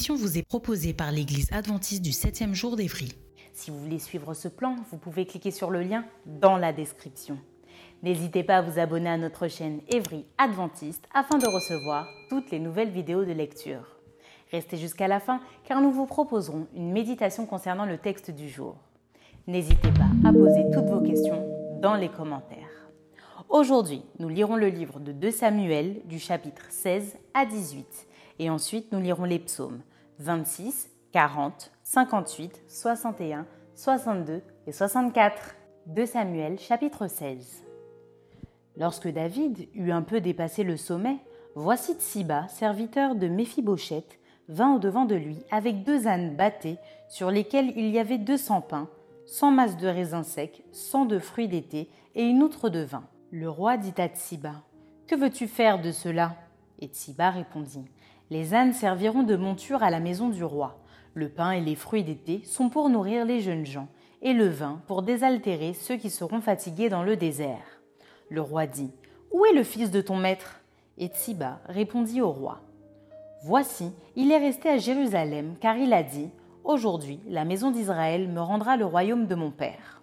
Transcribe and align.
Émission 0.00 0.16
vous 0.16 0.38
est 0.38 0.48
proposée 0.48 0.94
par 0.94 1.12
l'Église 1.12 1.52
adventiste 1.52 2.00
du 2.00 2.12
7e 2.12 2.54
jour 2.54 2.74
d'Évry. 2.74 3.12
Si 3.52 3.70
vous 3.70 3.78
voulez 3.78 3.98
suivre 3.98 4.32
ce 4.32 4.48
plan, 4.48 4.76
vous 4.90 4.96
pouvez 4.96 5.26
cliquer 5.26 5.50
sur 5.50 5.68
le 5.68 5.82
lien 5.82 6.06
dans 6.24 6.56
la 6.56 6.72
description. 6.72 7.36
N'hésitez 8.02 8.42
pas 8.42 8.56
à 8.56 8.62
vous 8.62 8.78
abonner 8.78 9.10
à 9.10 9.18
notre 9.18 9.46
chaîne 9.46 9.82
Évry 9.88 10.24
Adventiste 10.38 11.04
afin 11.12 11.36
de 11.36 11.46
recevoir 11.46 12.08
toutes 12.30 12.50
les 12.50 12.60
nouvelles 12.60 12.88
vidéos 12.88 13.26
de 13.26 13.32
lecture. 13.32 13.98
Restez 14.50 14.78
jusqu'à 14.78 15.06
la 15.06 15.20
fin 15.20 15.42
car 15.64 15.82
nous 15.82 15.92
vous 15.92 16.06
proposerons 16.06 16.66
une 16.74 16.92
méditation 16.92 17.44
concernant 17.44 17.84
le 17.84 17.98
texte 17.98 18.30
du 18.30 18.48
jour. 18.48 18.76
N'hésitez 19.46 19.90
pas 19.92 20.08
à 20.26 20.32
poser 20.32 20.64
toutes 20.72 20.88
vos 20.88 21.02
questions 21.02 21.46
dans 21.82 21.96
les 21.96 22.08
commentaires. 22.08 22.88
Aujourd'hui, 23.50 24.02
nous 24.18 24.30
lirons 24.30 24.56
le 24.56 24.68
livre 24.68 24.98
de 24.98 25.12
2 25.12 25.30
Samuel 25.30 26.00
du 26.06 26.18
chapitre 26.18 26.64
16 26.70 27.18
à 27.34 27.44
18 27.44 28.06
et 28.38 28.48
ensuite, 28.48 28.90
nous 28.92 29.00
lirons 29.00 29.24
les 29.24 29.38
psaumes 29.38 29.82
26, 30.20 30.90
40, 31.12 31.72
58, 31.82 32.62
61, 32.68 33.46
62 33.74 34.42
et 34.66 34.72
64 34.72 35.56
de 35.86 36.04
Samuel 36.04 36.58
chapitre 36.58 37.06
16. 37.06 37.64
Lorsque 38.76 39.08
David 39.08 39.66
eut 39.74 39.90
un 39.92 40.02
peu 40.02 40.20
dépassé 40.20 40.62
le 40.62 40.76
sommet, 40.76 41.16
voici 41.54 41.94
Tsiba, 41.94 42.48
serviteur 42.48 43.14
de 43.14 43.28
Méphibosheth, 43.28 44.20
vint 44.50 44.74
au-devant 44.74 45.06
de 45.06 45.14
lui 45.14 45.38
avec 45.50 45.84
deux 45.84 46.06
ânes 46.06 46.36
battés 46.36 46.76
sur 47.08 47.30
lesquels 47.30 47.72
il 47.74 47.88
y 47.88 47.98
avait 47.98 48.18
deux 48.18 48.36
cents 48.36 48.60
pains, 48.60 48.90
cent 49.24 49.50
masses 49.50 49.78
de 49.78 49.88
raisins 49.88 50.22
secs, 50.22 50.62
cent 50.70 51.06
de 51.06 51.18
fruits 51.18 51.48
d'été 51.48 51.88
et 52.14 52.24
une 52.24 52.42
outre 52.42 52.68
de 52.68 52.80
vin. 52.80 53.04
Le 53.30 53.48
roi 53.48 53.78
dit 53.78 53.94
à 53.96 54.08
Tsiba 54.08 54.52
Que 55.06 55.14
veux-tu 55.14 55.48
faire 55.48 55.80
de 55.80 55.92
cela? 55.92 56.36
Et 56.78 56.88
Tsiba 56.88 57.30
répondit 57.30 57.86
les 58.30 58.54
ânes 58.54 58.72
serviront 58.72 59.24
de 59.24 59.36
monture 59.36 59.82
à 59.82 59.90
la 59.90 60.00
maison 60.00 60.28
du 60.28 60.44
roi. 60.44 60.78
Le 61.14 61.28
pain 61.28 61.50
et 61.50 61.60
les 61.60 61.74
fruits 61.74 62.04
d'été 62.04 62.42
sont 62.44 62.68
pour 62.68 62.88
nourrir 62.88 63.24
les 63.24 63.40
jeunes 63.40 63.66
gens, 63.66 63.88
et 64.22 64.32
le 64.32 64.46
vin 64.46 64.80
pour 64.86 65.02
désaltérer 65.02 65.74
ceux 65.74 65.96
qui 65.96 66.10
seront 66.10 66.40
fatigués 66.40 66.88
dans 66.88 67.02
le 67.02 67.16
désert. 67.16 67.80
Le 68.28 68.40
roi 68.40 68.66
dit 68.66 68.92
Où 69.32 69.44
est 69.46 69.54
le 69.54 69.64
fils 69.64 69.90
de 69.90 70.00
ton 70.00 70.16
maître? 70.16 70.60
Et 70.98 71.08
Tsiba 71.08 71.60
répondit 71.66 72.20
au 72.20 72.30
roi 72.30 72.60
Voici, 73.42 73.90
il 74.14 74.30
est 74.30 74.38
resté 74.38 74.68
à 74.68 74.76
Jérusalem, 74.76 75.56
car 75.60 75.76
il 75.76 75.92
a 75.92 76.02
dit 76.02 76.30
Aujourd'hui, 76.62 77.20
la 77.26 77.44
maison 77.44 77.70
d'Israël 77.70 78.28
me 78.28 78.40
rendra 78.40 78.76
le 78.76 78.84
royaume 78.84 79.26
de 79.26 79.34
mon 79.34 79.50
père. 79.50 80.02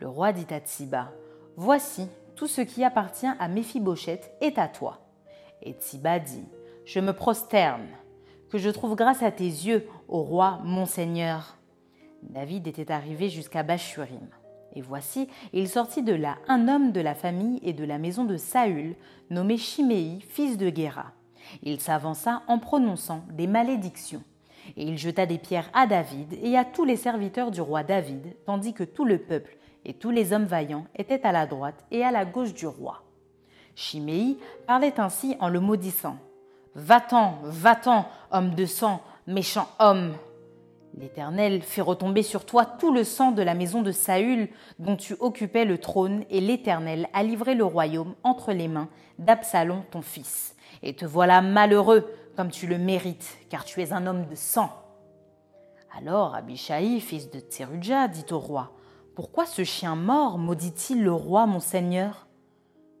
Le 0.00 0.08
roi 0.08 0.32
dit 0.32 0.46
à 0.50 0.58
Tsiba 0.58 1.12
Voici, 1.56 2.08
tout 2.34 2.48
ce 2.48 2.62
qui 2.62 2.82
appartient 2.82 3.28
à 3.38 3.46
Méphibosheth 3.46 4.32
est 4.40 4.58
à 4.58 4.66
toi. 4.66 5.00
Et 5.62 5.72
Tsiba 5.72 6.18
dit 6.18 6.48
je 6.84 7.00
me 7.00 7.12
prosterne, 7.12 7.88
que 8.50 8.58
je 8.58 8.70
trouve 8.70 8.96
grâce 8.96 9.22
à 9.22 9.30
tes 9.30 9.44
yeux, 9.44 9.86
ô 10.08 10.22
roi, 10.22 10.60
mon 10.64 10.86
Seigneur. 10.86 11.56
David 12.22 12.66
était 12.66 12.92
arrivé 12.92 13.28
jusqu'à 13.28 13.62
Bachurim. 13.62 14.28
Et 14.74 14.80
voici, 14.80 15.28
il 15.52 15.68
sortit 15.68 16.02
de 16.02 16.14
là 16.14 16.36
un 16.48 16.68
homme 16.68 16.92
de 16.92 17.00
la 17.00 17.14
famille 17.14 17.60
et 17.62 17.72
de 17.72 17.84
la 17.84 17.98
maison 17.98 18.24
de 18.24 18.36
Saül, 18.36 18.94
nommé 19.30 19.58
Chiméi, 19.58 20.20
fils 20.20 20.56
de 20.56 20.70
Guéra. 20.70 21.12
Il 21.62 21.80
s'avança 21.80 22.42
en 22.46 22.58
prononçant 22.58 23.24
des 23.30 23.46
malédictions. 23.46 24.22
Et 24.76 24.84
il 24.84 24.96
jeta 24.96 25.26
des 25.26 25.38
pierres 25.38 25.70
à 25.74 25.86
David 25.86 26.38
et 26.42 26.56
à 26.56 26.64
tous 26.64 26.84
les 26.84 26.96
serviteurs 26.96 27.50
du 27.50 27.60
roi 27.60 27.82
David, 27.82 28.36
tandis 28.46 28.72
que 28.72 28.84
tout 28.84 29.04
le 29.04 29.18
peuple 29.18 29.56
et 29.84 29.94
tous 29.94 30.10
les 30.10 30.32
hommes 30.32 30.44
vaillants 30.44 30.86
étaient 30.96 31.26
à 31.26 31.32
la 31.32 31.46
droite 31.46 31.84
et 31.90 32.04
à 32.04 32.12
la 32.12 32.24
gauche 32.24 32.54
du 32.54 32.66
roi. 32.66 33.02
Chiméi 33.74 34.38
parlait 34.66 35.00
ainsi 35.00 35.36
en 35.40 35.48
le 35.48 35.60
maudissant. 35.60 36.16
Va-t'en, 36.74 37.38
va-t'en, 37.42 38.06
homme 38.30 38.54
de 38.54 38.64
sang, 38.64 39.02
méchant 39.26 39.68
homme. 39.78 40.14
L'Éternel 40.96 41.62
fait 41.62 41.80
retomber 41.80 42.22
sur 42.22 42.44
toi 42.44 42.66
tout 42.66 42.92
le 42.92 43.04
sang 43.04 43.32
de 43.32 43.42
la 43.42 43.54
maison 43.54 43.82
de 43.82 43.92
Saül, 43.92 44.48
dont 44.78 44.96
tu 44.96 45.14
occupais 45.20 45.64
le 45.64 45.78
trône, 45.78 46.24
et 46.30 46.40
l'Éternel 46.40 47.08
a 47.12 47.22
livré 47.22 47.54
le 47.54 47.64
royaume 47.64 48.14
entre 48.22 48.52
les 48.52 48.68
mains 48.68 48.88
d'Absalom 49.18 49.82
ton 49.90 50.02
fils. 50.02 50.54
Et 50.82 50.94
te 50.94 51.04
voilà 51.04 51.40
malheureux, 51.40 52.10
comme 52.36 52.50
tu 52.50 52.66
le 52.66 52.78
mérites, 52.78 53.38
car 53.50 53.64
tu 53.64 53.80
es 53.80 53.92
un 53.92 54.06
homme 54.06 54.26
de 54.26 54.34
sang. 54.34 54.70
Alors 55.96 56.34
Abishai, 56.34 57.00
fils 57.00 57.30
de 57.30 57.40
Tserudja, 57.40 58.08
dit 58.08 58.24
au 58.30 58.38
roi 58.38 58.72
Pourquoi 59.14 59.44
ce 59.44 59.64
chien 59.64 59.94
mort 59.94 60.38
maudit-il 60.38 61.02
le 61.02 61.12
roi, 61.12 61.46
mon 61.46 61.60
seigneur? 61.60 62.26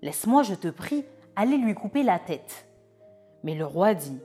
Laisse-moi, 0.02 0.42
je 0.42 0.54
te 0.54 0.68
prie, 0.68 1.04
aller 1.36 1.56
lui 1.56 1.74
couper 1.74 2.02
la 2.02 2.18
tête. 2.18 2.66
Mais 3.44 3.54
le 3.54 3.66
roi 3.66 3.94
dit 3.94 4.18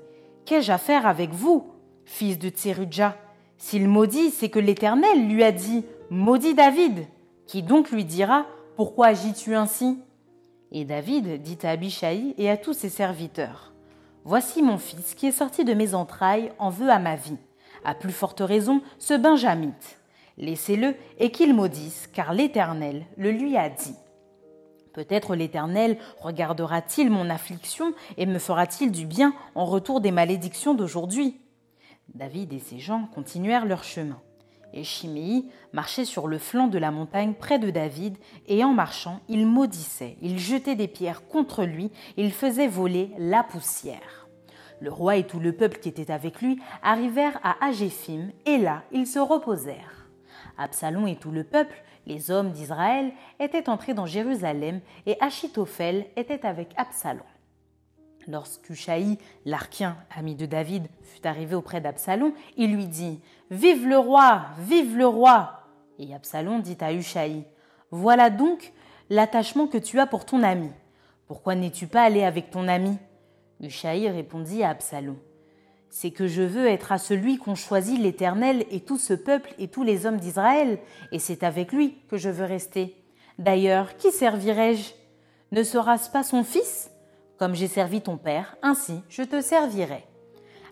Qu'ai-je 0.45 0.71
à 0.71 0.77
faire 0.77 1.05
avec 1.05 1.31
vous, 1.31 1.71
fils 2.05 2.39
de 2.39 2.49
Tserudja 2.49 3.15
S'il 3.57 3.87
maudit, 3.87 4.31
c'est 4.31 4.49
que 4.49 4.59
l'Éternel 4.59 5.27
lui 5.27 5.43
a 5.43 5.51
dit 5.51 5.83
Maudit 6.09 6.53
David. 6.53 7.05
Qui 7.47 7.63
donc 7.63 7.91
lui 7.91 8.05
dira 8.05 8.45
Pourquoi 8.75 9.07
agis-tu 9.07 9.55
ainsi? 9.55 9.99
Et 10.71 10.85
David 10.85 11.41
dit 11.41 11.57
à 11.63 11.71
Abishai 11.71 12.33
et 12.37 12.49
à 12.49 12.57
tous 12.57 12.73
ses 12.73 12.89
serviteurs 12.89 13.73
Voici 14.25 14.61
mon 14.61 14.77
fils 14.77 15.15
qui 15.15 15.27
est 15.27 15.31
sorti 15.31 15.63
de 15.63 15.73
mes 15.73 15.93
entrailles 15.93 16.51
en 16.59 16.69
veut 16.69 16.89
à 16.89 16.99
ma 16.99 17.15
vie. 17.15 17.37
À 17.85 17.95
plus 17.95 18.11
forte 18.11 18.41
raison, 18.41 18.81
ce 18.99 19.13
Benjamite. 19.13 19.99
Laissez-le 20.37 20.95
et 21.17 21.31
qu'il 21.31 21.53
maudisse, 21.53 22.07
car 22.11 22.33
l'Éternel 22.33 23.05
le 23.17 23.31
lui 23.31 23.55
a 23.55 23.69
dit. 23.69 23.95
Peut-être 24.97 25.35
l'Éternel 25.35 25.99
regardera-t-il 26.19 27.11
mon 27.11 27.29
affliction 27.29 27.93
et 28.17 28.25
me 28.25 28.39
fera-t-il 28.39 28.91
du 28.91 29.05
bien 29.05 29.35
en 29.53 29.63
retour 29.63 30.01
des 30.01 30.09
malédictions 30.09 30.73
d'aujourd'hui? 30.73 31.39
David 32.15 32.51
et 32.51 32.57
ses 32.57 32.79
gens 32.79 33.07
continuèrent 33.13 33.67
leur 33.67 33.83
chemin. 33.83 34.19
Et 34.73 34.83
Chiméi 34.83 35.51
marchait 35.71 36.03
sur 36.03 36.27
le 36.27 36.39
flanc 36.39 36.65
de 36.65 36.79
la 36.79 36.89
montagne 36.89 37.35
près 37.35 37.59
de 37.59 37.69
David, 37.69 38.17
et 38.47 38.63
en 38.63 38.73
marchant, 38.73 39.19
il 39.29 39.45
maudissait, 39.45 40.17
il 40.23 40.39
jetait 40.39 40.73
des 40.73 40.87
pierres 40.87 41.27
contre 41.27 41.63
lui, 41.63 41.91
il 42.17 42.31
faisait 42.31 42.67
voler 42.67 43.11
la 43.19 43.43
poussière. 43.43 44.27
Le 44.79 44.91
roi 44.91 45.17
et 45.17 45.27
tout 45.27 45.39
le 45.39 45.53
peuple 45.53 45.77
qui 45.77 45.89
était 45.89 46.09
avec 46.09 46.41
lui 46.41 46.59
arrivèrent 46.81 47.39
à 47.43 47.63
Agéphim, 47.63 48.31
et 48.47 48.57
là 48.57 48.81
ils 48.91 49.05
se 49.05 49.19
reposèrent. 49.19 50.07
Absalom 50.57 51.05
et 51.05 51.17
tout 51.17 51.29
le 51.29 51.43
peuple 51.43 51.83
les 52.07 52.31
hommes 52.31 52.51
d'Israël 52.51 53.11
étaient 53.39 53.69
entrés 53.69 53.93
dans 53.93 54.05
Jérusalem 54.05 54.79
et 55.05 55.17
Achitophel 55.19 56.07
était 56.15 56.45
avec 56.45 56.73
Absalom. 56.77 57.25
Lorsqu'Ushaï, 58.27 59.17
l'archien, 59.45 59.97
ami 60.15 60.35
de 60.35 60.45
David, 60.45 60.87
fut 61.01 61.25
arrivé 61.27 61.53
auprès 61.53 61.81
d'Absalom, 61.81 62.31
il 62.55 62.73
lui 62.73 62.87
dit 62.87 63.21
Vive 63.51 63.87
le 63.87 63.97
roi, 63.97 64.45
vive 64.59 64.97
le 64.97 65.05
roi 65.05 65.63
Et 65.99 66.13
Absalom 66.13 66.61
dit 66.61 66.77
à 66.79 66.93
Ushaï 66.93 67.43
Voilà 67.91 68.29
donc 68.29 68.73
l'attachement 69.09 69.67
que 69.67 69.77
tu 69.77 69.99
as 69.99 70.07
pour 70.07 70.25
ton 70.25 70.43
ami. 70.43 70.71
Pourquoi 71.27 71.55
n'es-tu 71.55 71.87
pas 71.87 72.03
allé 72.03 72.23
avec 72.23 72.51
ton 72.51 72.67
ami? 72.69 72.97
Ushaï 73.61 74.09
répondit 74.09 74.63
à 74.63 74.69
Absalom 74.69 75.17
c'est 75.89 76.11
que 76.11 76.27
je 76.27 76.41
veux 76.41 76.67
être 76.67 76.91
à 76.91 76.97
celui 76.97 77.37
qu'ont 77.37 77.55
choisi 77.55 77.97
l'Éternel 77.97 78.65
et 78.71 78.81
tout 78.81 78.97
ce 78.97 79.13
peuple 79.13 79.53
et 79.57 79.67
tous 79.67 79.83
les 79.83 80.05
hommes 80.05 80.17
d'Israël, 80.17 80.79
et 81.11 81.19
c'est 81.19 81.43
avec 81.43 81.71
lui 81.71 81.97
que 82.09 82.17
je 82.17 82.29
veux 82.29 82.45
rester. 82.45 82.95
D'ailleurs, 83.39 83.97
qui 83.97 84.11
servirai-je? 84.11 84.93
Ne 85.51 85.63
sera-ce 85.63 86.09
pas 86.09 86.23
son 86.23 86.43
fils? 86.43 86.91
Comme 87.37 87.55
j'ai 87.55 87.67
servi 87.67 88.01
ton 88.01 88.17
père, 88.17 88.57
ainsi 88.61 89.01
je 89.09 89.23
te 89.23 89.41
servirai. 89.41 90.03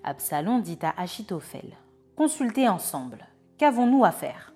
Absalom 0.04 0.62
dit 0.62 0.80
à 0.82 1.02
Achitophel 1.02 1.78
Consultez 2.16 2.68
ensemble. 2.68 3.28
Qu'avons-nous 3.58 4.04
à 4.04 4.12
faire? 4.12 4.54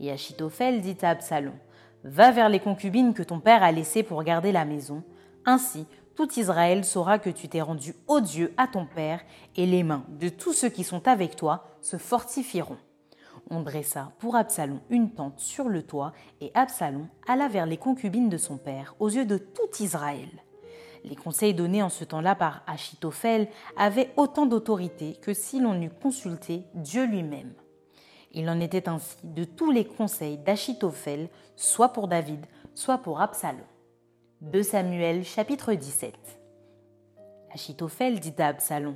Et 0.00 0.10
Achitophel 0.10 0.80
dit 0.80 0.96
à 1.02 1.10
Absalom 1.10 1.54
Va 2.02 2.30
vers 2.30 2.48
les 2.48 2.60
concubines 2.60 3.14
que 3.14 3.22
ton 3.22 3.40
père 3.40 3.62
a 3.62 3.72
laissées 3.72 4.02
pour 4.02 4.22
garder 4.24 4.52
la 4.52 4.64
maison. 4.64 5.02
Ainsi, 5.46 5.86
tout 6.14 6.38
Israël 6.38 6.84
saura 6.84 7.18
que 7.18 7.30
tu 7.30 7.48
t'es 7.48 7.60
rendu 7.60 7.94
odieux 8.06 8.52
à 8.56 8.66
ton 8.66 8.86
père, 8.86 9.20
et 9.56 9.66
les 9.66 9.82
mains 9.82 10.04
de 10.08 10.28
tous 10.28 10.52
ceux 10.52 10.68
qui 10.68 10.84
sont 10.84 11.06
avec 11.08 11.36
toi 11.36 11.64
se 11.80 11.96
fortifieront. 11.96 12.78
On 13.50 13.60
dressa 13.60 14.12
pour 14.18 14.36
Absalom 14.36 14.80
une 14.90 15.10
tente 15.12 15.38
sur 15.38 15.68
le 15.68 15.82
toit, 15.82 16.12
et 16.40 16.50
Absalom 16.54 17.08
alla 17.26 17.48
vers 17.48 17.66
les 17.66 17.76
concubines 17.76 18.28
de 18.28 18.38
son 18.38 18.56
père, 18.56 18.94
aux 19.00 19.10
yeux 19.10 19.26
de 19.26 19.38
tout 19.38 19.82
Israël. 19.82 20.30
Les 21.04 21.16
conseils 21.16 21.52
donnés 21.52 21.82
en 21.82 21.90
ce 21.90 22.04
temps-là 22.04 22.34
par 22.34 22.62
Achitophel 22.66 23.48
avaient 23.76 24.10
autant 24.16 24.46
d'autorité 24.46 25.16
que 25.20 25.34
si 25.34 25.60
l'on 25.60 25.80
eût 25.82 25.90
consulté 25.90 26.64
Dieu 26.74 27.04
lui-même. 27.04 27.52
Il 28.32 28.48
en 28.48 28.58
était 28.58 28.88
ainsi 28.88 29.16
de 29.22 29.44
tous 29.44 29.70
les 29.70 29.84
conseils 29.84 30.38
d'Achitophel, 30.38 31.28
soit 31.56 31.90
pour 31.90 32.08
David, 32.08 32.46
soit 32.74 32.98
pour 32.98 33.20
Absalom. 33.20 33.60
2 34.52 34.62
Samuel 34.62 35.24
chapitre 35.24 35.72
17 35.72 36.14
Achitophel 37.54 38.20
dit 38.20 38.34
à 38.36 38.48
Absalom 38.48 38.94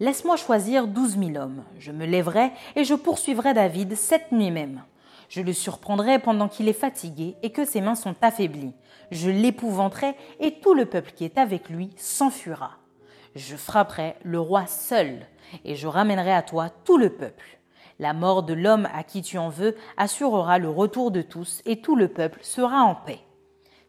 Laisse-moi 0.00 0.36
choisir 0.36 0.86
douze 0.86 1.16
mille 1.16 1.38
hommes. 1.38 1.64
Je 1.78 1.92
me 1.92 2.04
lèverai 2.04 2.50
et 2.76 2.84
je 2.84 2.92
poursuivrai 2.92 3.54
David 3.54 3.96
cette 3.96 4.32
nuit 4.32 4.50
même. 4.50 4.82
Je 5.30 5.40
le 5.40 5.54
surprendrai 5.54 6.18
pendant 6.18 6.46
qu'il 6.46 6.68
est 6.68 6.74
fatigué 6.74 7.36
et 7.42 7.52
que 7.52 7.64
ses 7.64 7.80
mains 7.80 7.94
sont 7.94 8.14
affaiblies. 8.20 8.74
Je 9.10 9.30
l'épouvanterai 9.30 10.14
et 10.40 10.60
tout 10.60 10.74
le 10.74 10.84
peuple 10.84 11.12
qui 11.12 11.24
est 11.24 11.38
avec 11.38 11.70
lui 11.70 11.88
s'enfuira. 11.96 12.72
Je 13.34 13.56
frapperai 13.56 14.16
le 14.24 14.40
roi 14.40 14.66
seul 14.66 15.26
et 15.64 15.74
je 15.74 15.86
ramènerai 15.86 16.34
à 16.34 16.42
toi 16.42 16.68
tout 16.68 16.98
le 16.98 17.08
peuple. 17.08 17.58
La 17.98 18.12
mort 18.12 18.42
de 18.42 18.52
l'homme 18.52 18.86
à 18.92 19.04
qui 19.04 19.22
tu 19.22 19.38
en 19.38 19.48
veux 19.48 19.74
assurera 19.96 20.58
le 20.58 20.68
retour 20.68 21.10
de 21.10 21.22
tous 21.22 21.62
et 21.64 21.80
tout 21.80 21.96
le 21.96 22.08
peuple 22.08 22.40
sera 22.42 22.82
en 22.82 22.94
paix. 22.94 23.20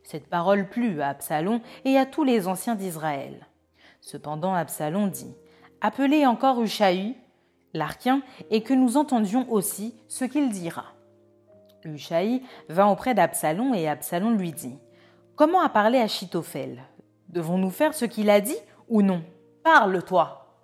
Cette 0.03 0.27
parole 0.27 0.67
plut 0.67 1.01
à 1.01 1.09
Absalom 1.09 1.61
et 1.85 1.97
à 1.97 2.05
tous 2.05 2.23
les 2.23 2.47
anciens 2.47 2.75
d'Israël. 2.75 3.47
Cependant 4.01 4.53
Absalom 4.53 5.09
dit 5.09 5.33
Appelez 5.81 6.25
encore 6.25 6.61
Ushaï, 6.61 7.15
l'archien, 7.73 8.21
et 8.49 8.61
que 8.61 8.73
nous 8.73 8.97
entendions 8.97 9.49
aussi 9.51 9.95
ce 10.07 10.25
qu'il 10.25 10.49
dira. 10.49 10.85
Ushaï 11.85 12.41
vint 12.69 12.87
auprès 12.87 13.13
d'Absalom 13.13 13.73
et 13.73 13.87
Absalom 13.87 14.37
lui 14.37 14.51
dit 14.51 14.77
Comment 15.35 15.61
a 15.61 15.69
parlé 15.69 15.99
Achitophel? 15.99 16.83
Devons-nous 17.29 17.69
faire 17.69 17.93
ce 17.93 18.05
qu'il 18.05 18.29
a 18.29 18.41
dit 18.41 18.57
ou 18.87 19.01
non? 19.01 19.23
Parle-toi 19.63 20.59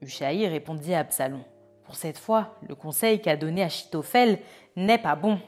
Ushaï 0.00 0.46
répondit 0.46 0.94
à 0.94 1.00
Absalom 1.00 1.42
Pour 1.84 1.96
cette 1.96 2.18
fois, 2.18 2.56
le 2.66 2.74
conseil 2.74 3.20
qu'a 3.20 3.36
donné 3.36 3.62
Achitophel 3.62 4.38
n'est 4.74 4.98
pas 4.98 5.16
bon. 5.16 5.38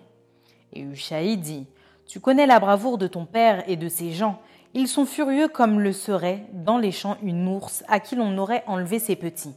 Et 0.73 0.83
Ushaï 0.83 1.37
dit 1.37 1.67
Tu 2.11 2.19
connais 2.19 2.47
la 2.47 2.59
bravoure 2.59 2.99
de 2.99 3.07
ton 3.07 3.25
père 3.25 3.63
et 3.69 3.77
de 3.77 3.89
ses 3.89 4.11
gens. 4.11 4.41
Ils 4.75 4.89
sont 4.89 5.07
furieux 5.07 5.47
comme 5.47 5.79
le 5.79 5.93
serait 5.93 6.45
dans 6.53 6.77
les 6.77 6.91
champs 6.91 7.17
une 7.23 7.47
ours 7.47 7.85
à 7.87 8.01
qui 8.01 8.17
l'on 8.17 8.37
aurait 8.37 8.65
enlevé 8.67 8.99
ses 8.99 9.15
petits. 9.15 9.55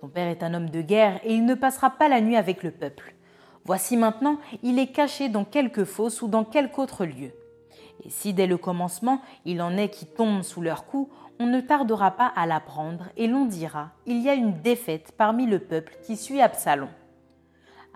Ton 0.00 0.08
père 0.08 0.28
est 0.28 0.42
un 0.42 0.54
homme 0.54 0.70
de 0.70 0.80
guerre 0.80 1.20
et 1.22 1.34
il 1.34 1.44
ne 1.44 1.54
passera 1.54 1.90
pas 1.90 2.08
la 2.08 2.22
nuit 2.22 2.36
avec 2.36 2.62
le 2.62 2.70
peuple. 2.70 3.14
Voici 3.66 3.98
maintenant, 3.98 4.38
il 4.62 4.78
est 4.78 4.86
caché 4.86 5.28
dans 5.28 5.44
quelque 5.44 5.84
fosse 5.84 6.22
ou 6.22 6.28
dans 6.28 6.44
quelque 6.44 6.78
autre 6.78 7.04
lieu. 7.04 7.32
Et 8.06 8.08
si 8.08 8.32
dès 8.32 8.46
le 8.46 8.56
commencement 8.56 9.20
il 9.44 9.60
en 9.60 9.76
est 9.76 9.90
qui 9.90 10.06
tombent 10.06 10.44
sous 10.44 10.62
leur 10.62 10.86
coup, 10.86 11.10
on 11.38 11.44
ne 11.44 11.60
tardera 11.60 12.12
pas 12.12 12.32
à 12.34 12.46
l'apprendre 12.46 13.10
et 13.18 13.26
l'on 13.26 13.44
dira 13.44 13.90
Il 14.06 14.22
y 14.22 14.30
a 14.30 14.34
une 14.34 14.62
défaite 14.62 15.12
parmi 15.18 15.44
le 15.44 15.58
peuple 15.58 15.98
qui 16.02 16.16
suit 16.16 16.40
Absalom. 16.40 16.88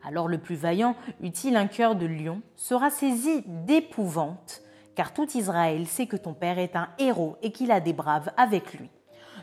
Alors 0.07 0.29
le 0.29 0.39
plus 0.39 0.55
vaillant, 0.55 0.95
eut-il 1.21 1.57
un 1.57 1.67
cœur 1.67 1.97
de 1.97 2.07
lion, 2.07 2.41
sera 2.55 2.91
saisi 2.91 3.43
d'épouvante, 3.47 4.63
car 4.95 5.13
tout 5.13 5.29
Israël 5.37 5.87
sait 5.89 6.07
que 6.07 6.17
ton 6.17 6.33
père 6.33 6.61
est 6.61 6.77
un 6.77 6.89
héros 6.99 7.37
et 7.43 7.51
qu'il 7.51 7.73
a 7.73 7.81
des 7.81 7.93
braves 7.93 8.31
avec 8.37 8.73
lui. 8.75 8.89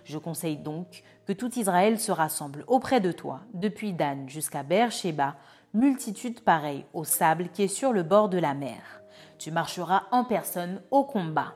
Je 0.06 0.18
conseille 0.18 0.56
donc 0.56 1.04
que 1.26 1.34
tout 1.34 1.60
Israël 1.60 2.00
se 2.00 2.14
rassemble 2.14 2.64
auprès 2.68 3.02
de 3.02 3.12
toi, 3.12 3.42
depuis 3.54 3.92
Dan 3.92 4.30
jusqu'à 4.30 4.64
Beersheba, 4.64 5.36
multitude 5.74 6.40
pareille 6.42 6.86
au 6.94 7.04
sable 7.04 7.50
qui 7.50 7.64
est 7.64 7.68
sur 7.68 7.92
le 7.92 8.04
bord 8.04 8.30
de 8.30 8.38
la 8.38 8.54
mer. 8.54 9.02
Tu 9.40 9.52
marcheras 9.52 10.04
en 10.12 10.24
personne 10.24 10.82
au 10.92 11.04
combat. 11.04 11.56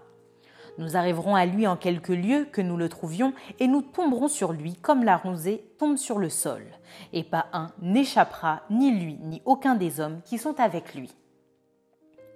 Nous 0.77 0.95
arriverons 0.95 1.35
à 1.35 1.45
lui 1.45 1.65
en 1.65 1.75
quelque 1.75 2.13
lieu 2.13 2.47
que 2.51 2.61
nous 2.61 2.77
le 2.77 2.89
trouvions, 2.89 3.33
et 3.59 3.67
nous 3.67 3.81
tomberons 3.81 4.27
sur 4.27 4.53
lui 4.53 4.75
comme 4.75 5.03
la 5.03 5.17
rosée 5.17 5.63
tombe 5.79 5.97
sur 5.97 6.19
le 6.19 6.29
sol. 6.29 6.63
Et 7.13 7.23
pas 7.23 7.47
un 7.53 7.71
n'échappera, 7.81 8.61
ni 8.69 8.91
lui, 8.91 9.17
ni 9.21 9.41
aucun 9.45 9.75
des 9.75 9.99
hommes 9.99 10.21
qui 10.23 10.37
sont 10.37 10.59
avec 10.59 10.93
lui. 10.93 11.11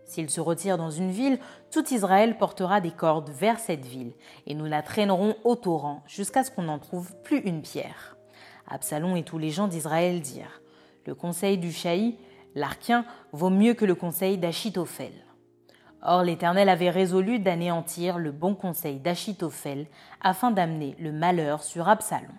S'il 0.05 0.29
se 0.29 0.41
retire 0.41 0.77
dans 0.77 0.91
une 0.91 1.11
ville, 1.11 1.39
tout 1.71 1.93
Israël 1.93 2.37
portera 2.37 2.81
des 2.81 2.91
cordes 2.91 3.29
vers 3.29 3.59
cette 3.59 3.85
ville, 3.85 4.13
et 4.47 4.55
nous 4.55 4.65
la 4.65 4.81
traînerons 4.81 5.35
au 5.43 5.55
torrent 5.55 6.03
jusqu'à 6.07 6.43
ce 6.43 6.51
qu'on 6.51 6.63
n'en 6.63 6.79
trouve 6.79 7.15
plus 7.23 7.39
une 7.39 7.61
pierre. 7.61 8.17
Absalom 8.67 9.15
et 9.15 9.23
tous 9.23 9.37
les 9.37 9.51
gens 9.51 9.67
d'Israël 9.67 10.21
dirent 10.21 10.61
le 11.05 11.15
conseil 11.15 11.57
du 11.57 11.71
Chaï, 11.71 12.15
l'Archien, 12.55 13.05
vaut 13.31 13.49
mieux 13.49 13.73
que 13.73 13.85
le 13.85 13.95
conseil 13.95 14.37
d'Achitophel. 14.37 15.13
Or 16.03 16.23
l'Éternel 16.23 16.69
avait 16.69 16.89
résolu 16.89 17.39
d'anéantir 17.39 18.17
le 18.17 18.31
bon 18.31 18.55
conseil 18.55 18.99
d'Achitophel 18.99 19.85
afin 20.21 20.51
d'amener 20.51 20.95
le 20.99 21.11
malheur 21.11 21.63
sur 21.63 21.87
Absalom. 21.87 22.33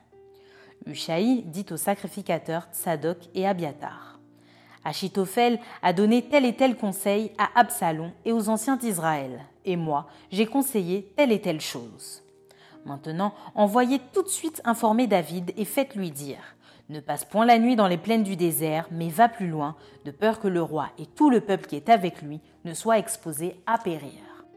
Ushaï 0.87 1.43
dit 1.45 1.67
aux 1.71 1.77
sacrificateurs 1.77 2.67
Tsadok 2.73 3.19
et 3.35 3.47
Abiatar 3.47 4.19
Achitophel 4.85 5.61
a 5.83 5.93
donné 5.93 6.29
tel 6.29 6.45
et 6.45 6.57
tel 6.57 6.77
conseil 6.77 7.31
à 7.39 7.61
Absalom 7.61 8.11
et 8.25 8.33
aux 8.33 8.49
anciens 8.49 8.77
d'Israël, 8.77 9.45
et 9.65 9.77
moi 9.77 10.09
j'ai 10.33 10.47
conseillé 10.47 11.13
telle 11.17 11.31
et 11.31 11.41
telle 11.41 11.61
chose. 11.61 12.25
Maintenant, 12.85 13.33
envoyez 13.55 14.01
tout 14.13 14.25
de 14.25 14.29
suite 14.29 14.61
informer 14.65 15.07
David 15.07 15.53
et 15.57 15.65
faites-lui 15.65 16.11
dire 16.11 16.57
ne 16.93 17.01
passe 17.01 17.25
point 17.25 17.47
la 17.47 17.59
nuit 17.59 17.75
dans 17.75 17.89
les 17.89 17.97
plaines 17.97 18.23
du 18.23 18.37
désert, 18.37 18.87
mais 18.91 19.09
va 19.09 19.29
plus 19.29 19.49
loin, 19.49 19.75
de 20.05 20.11
peur 20.11 20.39
que 20.39 20.49
le 20.49 20.63
roi 20.63 20.89
et 20.99 21.07
tout 21.07 21.31
le 21.31 21.41
peuple 21.41 21.67
qui 21.67 21.77
est 21.77 21.89
avec 21.89 22.23
lui 22.23 22.41
ne 22.65 22.75
soient 22.75 22.99
exposés 22.99 23.57
à 23.67 23.79
périr. 23.79 24.13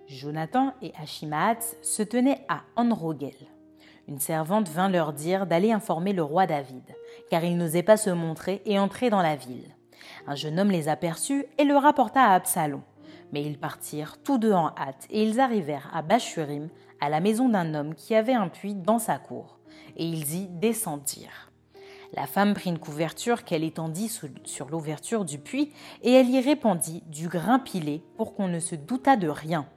Jonathan 0.07 0.73
et 0.81 0.93
Achimaat 1.01 1.59
se 1.81 2.03
tenaient 2.03 2.45
à 2.47 2.61
Enrogel. 2.75 3.33
Une 4.07 4.19
servante 4.19 4.69
vint 4.69 4.89
leur 4.89 5.13
dire 5.13 5.47
d'aller 5.47 5.71
informer 5.71 6.13
le 6.13 6.21
roi 6.21 6.45
David, 6.45 6.83
car 7.31 7.43
il 7.43 7.57
n'osait 7.57 7.81
pas 7.81 7.97
se 7.97 8.11
montrer 8.11 8.61
et 8.65 8.77
entrer 8.77 9.09
dans 9.09 9.23
la 9.23 9.35
ville. 9.35 9.75
Un 10.27 10.35
jeune 10.35 10.59
homme 10.59 10.69
les 10.69 10.89
aperçut 10.89 11.45
et 11.57 11.63
le 11.63 11.75
rapporta 11.75 12.21
à 12.21 12.35
Absalom. 12.35 12.81
Mais 13.31 13.43
ils 13.43 13.57
partirent 13.57 14.17
tous 14.23 14.37
deux 14.37 14.53
en 14.53 14.67
hâte, 14.77 15.07
et 15.09 15.23
ils 15.23 15.39
arrivèrent 15.39 15.89
à 15.91 16.03
Bachurim, 16.03 16.69
à 17.01 17.09
la 17.09 17.19
maison 17.19 17.49
d'un 17.49 17.73
homme 17.73 17.95
qui 17.95 18.13
avait 18.13 18.33
un 18.33 18.47
puits 18.47 18.75
dans 18.75 18.99
sa 18.99 19.17
cour, 19.17 19.57
et 19.97 20.05
ils 20.05 20.35
y 20.35 20.47
descendirent. 20.47 21.44
La 22.15 22.27
femme 22.27 22.53
prit 22.53 22.69
une 22.69 22.79
couverture 22.79 23.43
qu'elle 23.43 23.65
étendit 23.65 24.09
sur 24.45 24.69
l'ouverture 24.69 25.25
du 25.25 25.37
puits 25.37 25.73
et 26.01 26.13
elle 26.13 26.29
y 26.29 26.39
répandit 26.39 27.03
du 27.07 27.27
grain 27.27 27.59
pilé 27.59 28.03
pour 28.15 28.33
qu'on 28.33 28.47
ne 28.47 28.59
se 28.59 28.75
doutât 28.75 29.17
de 29.17 29.27
rien. 29.27 29.67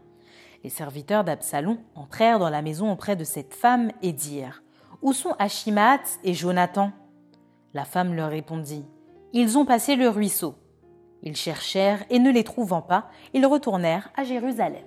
Les 0.62 0.70
serviteurs 0.70 1.24
d'Absalom 1.24 1.78
entrèrent 1.96 2.38
dans 2.38 2.48
la 2.48 2.62
maison 2.62 2.92
auprès 2.92 3.16
de 3.16 3.24
cette 3.24 3.54
femme 3.54 3.90
et 4.02 4.12
dirent 4.12 4.62
Où 5.02 5.12
sont 5.12 5.34
Achimaat 5.40 6.02
et 6.22 6.32
Jonathan? 6.32 6.92
La 7.74 7.84
femme 7.84 8.14
leur 8.14 8.30
répondit 8.30 8.84
Ils 9.32 9.58
ont 9.58 9.66
passé 9.66 9.96
le 9.96 10.08
ruisseau. 10.08 10.54
Ils 11.24 11.36
cherchèrent 11.36 12.04
et 12.08 12.20
ne 12.20 12.30
les 12.30 12.44
trouvant 12.44 12.82
pas, 12.82 13.08
ils 13.34 13.46
retournèrent 13.46 14.10
à 14.16 14.22
Jérusalem. 14.22 14.86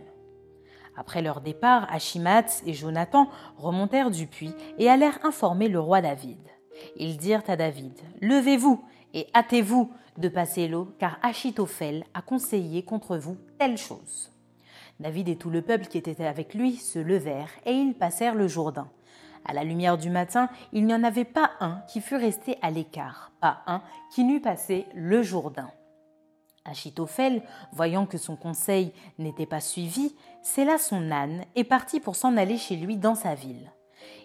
Après 0.95 1.21
leur 1.21 1.41
départ, 1.41 1.85
Achimaat 1.91 2.61
et 2.65 2.73
Jonathan 2.73 3.27
remontèrent 3.57 4.11
du 4.11 4.27
puits 4.27 4.55
et 4.77 4.89
allèrent 4.89 5.19
informer 5.25 5.67
le 5.67 5.81
roi 5.81 6.01
David. 6.01 6.39
Ils 6.95 7.17
dirent 7.17 7.43
à 7.47 7.55
David 7.55 7.93
Levez-vous 8.21 8.83
et 9.13 9.27
hâtez-vous 9.35 9.91
de 10.17 10.29
passer 10.29 10.67
l'eau, 10.67 10.87
car 10.99 11.17
Achitophel 11.21 12.03
a 12.13 12.21
conseillé 12.21 12.83
contre 12.83 13.17
vous 13.17 13.37
telle 13.57 13.77
chose. 13.77 14.31
David 14.99 15.29
et 15.29 15.35
tout 15.35 15.49
le 15.49 15.61
peuple 15.61 15.87
qui 15.87 15.97
était 15.97 16.25
avec 16.25 16.53
lui 16.53 16.75
se 16.75 16.99
levèrent 16.99 17.51
et 17.65 17.71
ils 17.71 17.95
passèrent 17.95 18.35
le 18.35 18.47
Jourdain. 18.47 18.89
À 19.45 19.53
la 19.53 19.63
lumière 19.63 19.97
du 19.97 20.11
matin, 20.11 20.49
il 20.71 20.85
n'y 20.85 20.93
en 20.93 21.03
avait 21.03 21.25
pas 21.25 21.51
un 21.59 21.81
qui 21.87 21.99
fût 22.01 22.15
resté 22.15 22.57
à 22.61 22.69
l'écart, 22.69 23.31
pas 23.41 23.63
un 23.65 23.81
qui 24.13 24.23
n'eût 24.23 24.41
passé 24.41 24.85
le 24.93 25.23
Jourdain. 25.23 25.71
Achitophel, 26.63 27.41
voyant 27.71 28.05
que 28.05 28.19
son 28.19 28.35
conseil 28.35 28.93
n'était 29.17 29.47
pas 29.47 29.61
suivi, 29.61 30.15
sella 30.43 30.77
son 30.77 31.09
âne 31.09 31.43
et 31.55 31.63
partit 31.63 31.99
pour 31.99 32.15
s'en 32.15 32.37
aller 32.37 32.57
chez 32.57 32.75
lui 32.75 32.97
dans 32.97 33.15
sa 33.15 33.33
ville. 33.33 33.71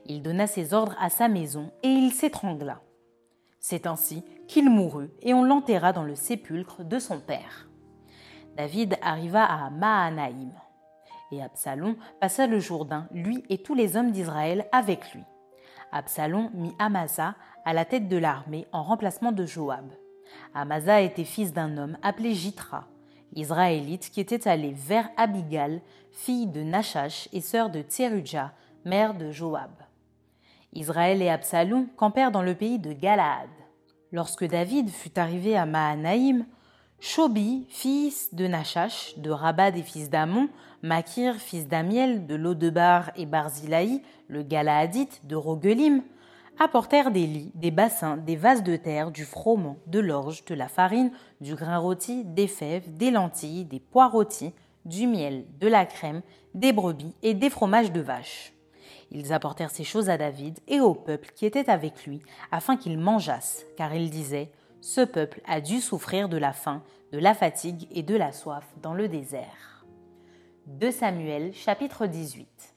Il 0.07 0.23
donna 0.23 0.47
ses 0.47 0.75
ordres 0.75 0.97
à 1.01 1.11
sa 1.11 1.29
maison 1.29 1.73
et 1.83 1.89
il 1.89 2.13
s'étrangla. 2.13 2.81
C'est 3.59 3.87
ainsi 3.87 4.23
qu'il 4.47 4.71
mourut 4.71 5.11
et 5.23 5.35
on 5.35 5.43
l'enterra 5.43 5.93
dans 5.93 6.05
le 6.05 6.15
sépulcre 6.15 6.85
de 6.85 6.99
son 6.99 7.19
père. 7.19 7.69
David 8.57 8.97
arriva 9.03 9.45
à 9.45 9.71
Mahanaïm. 9.71 10.53
Et 11.33 11.43
Absalom 11.43 11.97
passa 12.21 12.47
le 12.47 12.61
Jourdain, 12.61 13.09
lui 13.11 13.43
et 13.49 13.59
tous 13.59 13.75
les 13.75 13.97
hommes 13.97 14.13
d'Israël 14.13 14.67
avec 14.71 15.13
lui. 15.13 15.25
Absalom 15.93 16.51
mit 16.55 16.75
Amasa 16.79 17.35
à 17.65 17.73
la 17.73 17.85
tête 17.85 18.09
de 18.09 18.17
l'armée 18.17 18.67
en 18.73 18.83
remplacement 18.83 19.33
de 19.33 19.45
Joab. 19.45 19.91
Amasa 20.55 21.01
était 21.01 21.25
fils 21.25 21.53
d'un 21.53 21.77
homme 21.77 21.99
appelé 22.03 22.35
Jitra, 22.35 22.87
l'Israélite 23.33 24.11
qui 24.11 24.21
était 24.21 24.49
allé 24.49 24.73
vers 24.73 25.09
Abigal, 25.17 25.81
fille 26.13 26.47
de 26.47 26.63
Nachash 26.63 27.29
et 27.33 27.41
sœur 27.41 27.71
de 27.71 27.83
Tserudja, 27.83 28.53
mère 28.87 29.15
de 29.15 29.33
Joab. 29.33 29.73
Israël 30.73 31.21
et 31.21 31.29
Absalom 31.29 31.89
campèrent 31.97 32.31
dans 32.31 32.43
le 32.43 32.55
pays 32.55 32.79
de 32.79 32.93
Galaad. 32.93 33.51
Lorsque 34.13 34.45
David 34.45 34.91
fut 34.91 35.19
arrivé 35.19 35.57
à 35.57 35.67
Mahanaïm, 35.67 36.47
Shobi, 37.01 37.67
fils 37.69 38.33
de 38.33 38.47
Nachash, 38.47 39.19
de 39.19 39.31
Rabat 39.31 39.73
des 39.73 39.83
fils 39.83 40.09
d'Amon, 40.09 40.49
Makir, 40.83 41.35
fils 41.35 41.67
d'Amiel, 41.67 42.27
de 42.27 42.37
Lodebar 42.37 43.11
et 43.17 43.27
Barzilaï, 43.27 44.03
le 44.29 44.45
Galaadite, 44.45 45.27
de 45.27 45.35
Rogelim, 45.35 46.03
apportèrent 46.61 47.11
des 47.11 47.27
lits, 47.27 47.51
des 47.57 47.73
bassins, 47.73 48.17
des 48.17 48.37
vases 48.37 48.63
de 48.63 48.77
terre, 48.77 49.11
du 49.11 49.25
froment, 49.25 49.79
de 49.89 49.99
l'orge, 49.99 50.45
de 50.45 50.55
la 50.55 50.69
farine, 50.69 51.11
du 51.41 51.57
grain 51.57 51.79
rôti, 51.79 52.25
des 52.25 52.47
fèves, 52.47 52.97
des 52.97 53.11
lentilles, 53.11 53.65
des 53.65 53.81
pois 53.81 54.07
rôtis, 54.07 54.55
du 54.85 55.09
miel, 55.09 55.45
de 55.61 55.67
la 55.67 55.87
crème, 55.87 56.23
des 56.55 56.73
brebis 56.73 57.15
et 57.25 57.35
des 57.35 57.51
fromages 57.51 57.91
de 57.91 58.01
vache. 58.01 58.56
Ils 59.11 59.33
apportèrent 59.33 59.71
ces 59.71 59.85
choses 59.85 60.11
à 60.11 60.19
David 60.19 60.59
et 60.69 60.81
au 60.81 60.95
peuple 60.95 61.31
qui 61.35 61.47
était 61.47 61.71
avec 61.71 62.07
lui, 62.07 62.23
afin 62.51 62.77
qu'ils 62.77 62.99
mangeassent, 62.99 63.67
car 63.77 63.95
ils 63.95 64.11
disaient 64.11 64.51
Ce 64.81 65.01
peuple 65.01 65.41
a 65.47 65.61
dû 65.61 65.81
souffrir 65.81 66.29
de 66.29 66.37
la 66.37 66.53
faim, 66.53 66.83
de 67.13 67.19
la 67.19 67.35
fatigue 67.35 67.87
et 67.91 68.03
de 68.03 68.17
la 68.17 68.33
soif 68.33 68.65
dans 68.83 68.95
le 68.95 69.09
désert. 69.09 69.85
2 70.67 70.91
Samuel 70.91 71.53
chapitre 71.55 72.07
18 72.07 72.75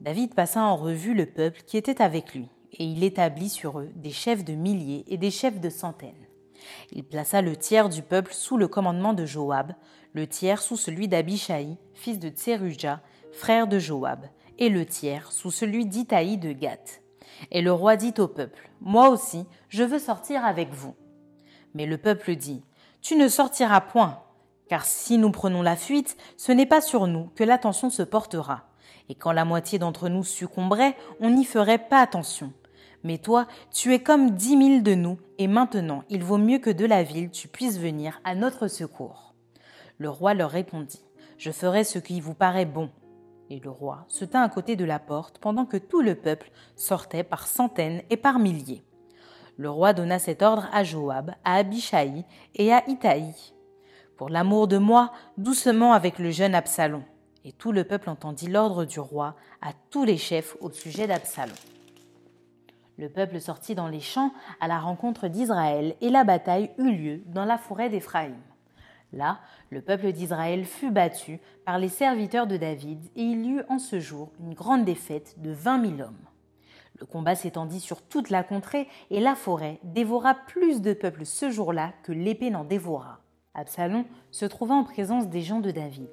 David 0.00 0.34
passa 0.34 0.62
en 0.62 0.76
revue 0.76 1.14
le 1.14 1.26
peuple 1.26 1.60
qui 1.66 1.76
était 1.76 2.00
avec 2.00 2.34
lui 2.34 2.48
et 2.72 2.84
il 2.84 3.04
établit 3.04 3.50
sur 3.50 3.80
eux 3.80 3.90
des 3.94 4.12
chefs 4.12 4.44
de 4.44 4.54
milliers 4.54 5.04
et 5.08 5.18
des 5.18 5.30
chefs 5.30 5.60
de 5.60 5.68
centaines. 5.68 6.26
Il 6.92 7.04
plaça 7.04 7.42
le 7.42 7.56
tiers 7.56 7.88
du 7.88 8.02
peuple 8.02 8.32
sous 8.32 8.56
le 8.56 8.68
commandement 8.68 9.12
de 9.12 9.26
Joab, 9.26 9.74
le 10.12 10.26
tiers 10.26 10.62
sous 10.62 10.76
celui 10.76 11.08
d'Abishai, 11.08 11.76
fils 11.94 12.18
de 12.18 12.30
Tseruja, 12.30 13.00
frère 13.32 13.66
de 13.66 13.78
Joab, 13.78 14.26
et 14.60 14.68
le 14.68 14.86
tiers 14.86 15.32
sous 15.32 15.50
celui 15.50 15.86
d'Itaï 15.86 16.38
de 16.38 16.52
Gath. 16.52 17.02
Et 17.50 17.62
le 17.62 17.72
roi 17.72 17.96
dit 17.96 18.14
au 18.18 18.28
peuple, 18.28 18.70
Moi 18.80 19.08
aussi, 19.08 19.46
je 19.68 19.82
veux 19.82 19.98
sortir 19.98 20.44
avec 20.44 20.70
vous. 20.72 20.94
Mais 21.74 21.86
le 21.86 21.98
peuple 21.98 22.36
dit, 22.36 22.62
Tu 23.00 23.16
ne 23.16 23.28
sortiras 23.28 23.80
point, 23.80 24.22
car 24.68 24.84
si 24.84 25.18
nous 25.18 25.30
prenons 25.32 25.62
la 25.62 25.76
fuite, 25.76 26.16
ce 26.36 26.52
n'est 26.52 26.66
pas 26.66 26.82
sur 26.82 27.06
nous 27.06 27.30
que 27.34 27.42
l'attention 27.42 27.90
se 27.90 28.02
portera. 28.02 28.66
Et 29.08 29.14
quand 29.14 29.32
la 29.32 29.44
moitié 29.44 29.78
d'entre 29.78 30.08
nous 30.08 30.22
succomberait, 30.22 30.96
on 31.20 31.30
n'y 31.30 31.44
ferait 31.44 31.78
pas 31.78 32.00
attention. 32.00 32.52
Mais 33.02 33.18
toi, 33.18 33.46
tu 33.72 33.94
es 33.94 34.02
comme 34.02 34.32
dix 34.32 34.56
mille 34.56 34.82
de 34.82 34.94
nous, 34.94 35.18
et 35.38 35.46
maintenant 35.46 36.04
il 36.10 36.22
vaut 36.22 36.36
mieux 36.36 36.58
que 36.58 36.70
de 36.70 36.84
la 36.84 37.02
ville 37.02 37.30
tu 37.30 37.48
puisses 37.48 37.78
venir 37.78 38.20
à 38.24 38.34
notre 38.34 38.68
secours. 38.68 39.34
Le 39.96 40.10
roi 40.10 40.34
leur 40.34 40.50
répondit, 40.50 41.02
Je 41.38 41.50
ferai 41.50 41.84
ce 41.84 41.98
qui 41.98 42.20
vous 42.20 42.34
paraît 42.34 42.66
bon. 42.66 42.90
Et 43.50 43.58
le 43.58 43.70
roi 43.70 44.04
se 44.06 44.24
tint 44.24 44.42
à 44.42 44.48
côté 44.48 44.76
de 44.76 44.84
la 44.84 45.00
porte 45.00 45.38
pendant 45.38 45.66
que 45.66 45.76
tout 45.76 46.00
le 46.00 46.14
peuple 46.14 46.52
sortait 46.76 47.24
par 47.24 47.48
centaines 47.48 48.02
et 48.08 48.16
par 48.16 48.38
milliers. 48.38 48.84
Le 49.56 49.68
roi 49.68 49.92
donna 49.92 50.20
cet 50.20 50.42
ordre 50.42 50.68
à 50.72 50.84
Joab, 50.84 51.32
à 51.44 51.56
Abishai 51.56 52.24
et 52.54 52.72
à 52.72 52.88
Itaï. 52.88 53.34
Pour 54.16 54.28
l'amour 54.28 54.68
de 54.68 54.78
moi, 54.78 55.12
doucement 55.36 55.92
avec 55.92 56.20
le 56.20 56.30
jeune 56.30 56.54
Absalom. 56.54 57.02
Et 57.44 57.52
tout 57.52 57.72
le 57.72 57.84
peuple 57.84 58.08
entendit 58.08 58.48
l'ordre 58.48 58.84
du 58.84 59.00
roi 59.00 59.34
à 59.60 59.72
tous 59.90 60.04
les 60.04 60.18
chefs 60.18 60.56
au 60.60 60.70
sujet 60.70 61.08
d'Absalom. 61.08 61.56
Le 62.98 63.08
peuple 63.08 63.40
sortit 63.40 63.74
dans 63.74 63.88
les 63.88 64.00
champs 64.00 64.32
à 64.60 64.68
la 64.68 64.78
rencontre 64.78 65.26
d'Israël 65.26 65.96
et 66.00 66.10
la 66.10 66.22
bataille 66.22 66.70
eut 66.78 66.92
lieu 66.92 67.22
dans 67.26 67.46
la 67.46 67.58
forêt 67.58 67.88
d'Éphraïm. 67.88 68.36
Là, 69.12 69.40
le 69.70 69.82
peuple 69.82 70.12
d'Israël 70.12 70.64
fut 70.64 70.90
battu 70.90 71.40
par 71.64 71.78
les 71.78 71.88
serviteurs 71.88 72.46
de 72.46 72.56
David 72.56 73.00
et 73.16 73.22
il 73.22 73.44
y 73.44 73.50
eut 73.50 73.64
en 73.68 73.78
ce 73.78 73.98
jour 73.98 74.30
une 74.40 74.54
grande 74.54 74.84
défaite 74.84 75.34
de 75.38 75.50
vingt 75.50 75.78
mille 75.78 76.02
hommes. 76.02 76.26
Le 77.00 77.06
combat 77.06 77.34
s'étendit 77.34 77.80
sur 77.80 78.02
toute 78.02 78.30
la 78.30 78.44
contrée 78.44 78.86
et 79.10 79.20
la 79.20 79.34
forêt 79.34 79.80
dévora 79.82 80.34
plus 80.34 80.80
de 80.80 80.92
peuples 80.92 81.24
ce 81.24 81.50
jour-là 81.50 81.92
que 82.02 82.12
l'épée 82.12 82.50
n'en 82.50 82.64
dévora. 82.64 83.20
Absalom 83.54 84.04
se 84.30 84.44
trouva 84.44 84.74
en 84.74 84.84
présence 84.84 85.28
des 85.28 85.42
gens 85.42 85.60
de 85.60 85.70
David. 85.70 86.10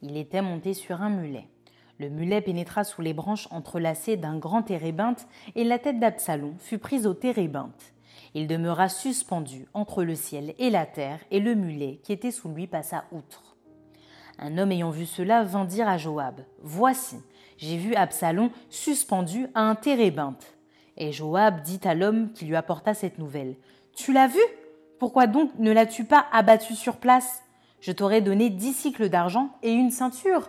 Il 0.00 0.16
était 0.16 0.42
monté 0.42 0.74
sur 0.74 1.02
un 1.02 1.10
mulet. 1.10 1.48
Le 1.98 2.08
mulet 2.08 2.40
pénétra 2.40 2.84
sous 2.84 3.02
les 3.02 3.12
branches 3.12 3.46
entrelacées 3.50 4.16
d'un 4.16 4.38
grand 4.38 4.62
térébinthe 4.62 5.28
et 5.54 5.64
la 5.64 5.78
tête 5.78 6.00
d'Absalom 6.00 6.54
fut 6.58 6.78
prise 6.78 7.06
au 7.06 7.14
térébinthe. 7.14 7.92
Il 8.34 8.46
demeura 8.46 8.88
suspendu 8.88 9.66
entre 9.74 10.04
le 10.04 10.14
ciel 10.14 10.54
et 10.58 10.70
la 10.70 10.86
terre 10.86 11.20
et 11.30 11.40
le 11.40 11.54
mulet 11.54 12.00
qui 12.02 12.12
était 12.12 12.30
sous 12.30 12.48
lui 12.48 12.66
passa 12.66 13.04
outre. 13.12 13.56
Un 14.38 14.58
homme 14.58 14.72
ayant 14.72 14.90
vu 14.90 15.06
cela 15.06 15.44
vint 15.44 15.64
dire 15.64 15.88
à 15.88 15.98
Joab 15.98 16.40
Voici, 16.62 17.16
j'ai 17.58 17.76
vu 17.76 17.94
Absalom 17.94 18.50
suspendu 18.70 19.46
à 19.54 19.62
un 19.62 19.74
térébinthe. 19.74 20.56
Et 20.96 21.12
Joab 21.12 21.62
dit 21.62 21.80
à 21.84 21.94
l'homme 21.94 22.32
qui 22.32 22.44
lui 22.44 22.56
apporta 22.56 22.94
cette 22.94 23.18
nouvelle 23.18 23.56
Tu 23.94 24.12
l'as 24.12 24.28
vu? 24.28 24.40
Pourquoi 24.98 25.26
donc 25.26 25.50
ne 25.58 25.70
l'as-tu 25.70 26.04
pas 26.04 26.26
abattu 26.32 26.74
sur 26.74 26.96
place? 26.96 27.42
Je 27.80 27.92
t'aurais 27.92 28.22
donné 28.22 28.50
dix 28.50 28.72
cycles 28.72 29.08
d'argent 29.08 29.50
et 29.62 29.72
une 29.72 29.90
ceinture. 29.90 30.48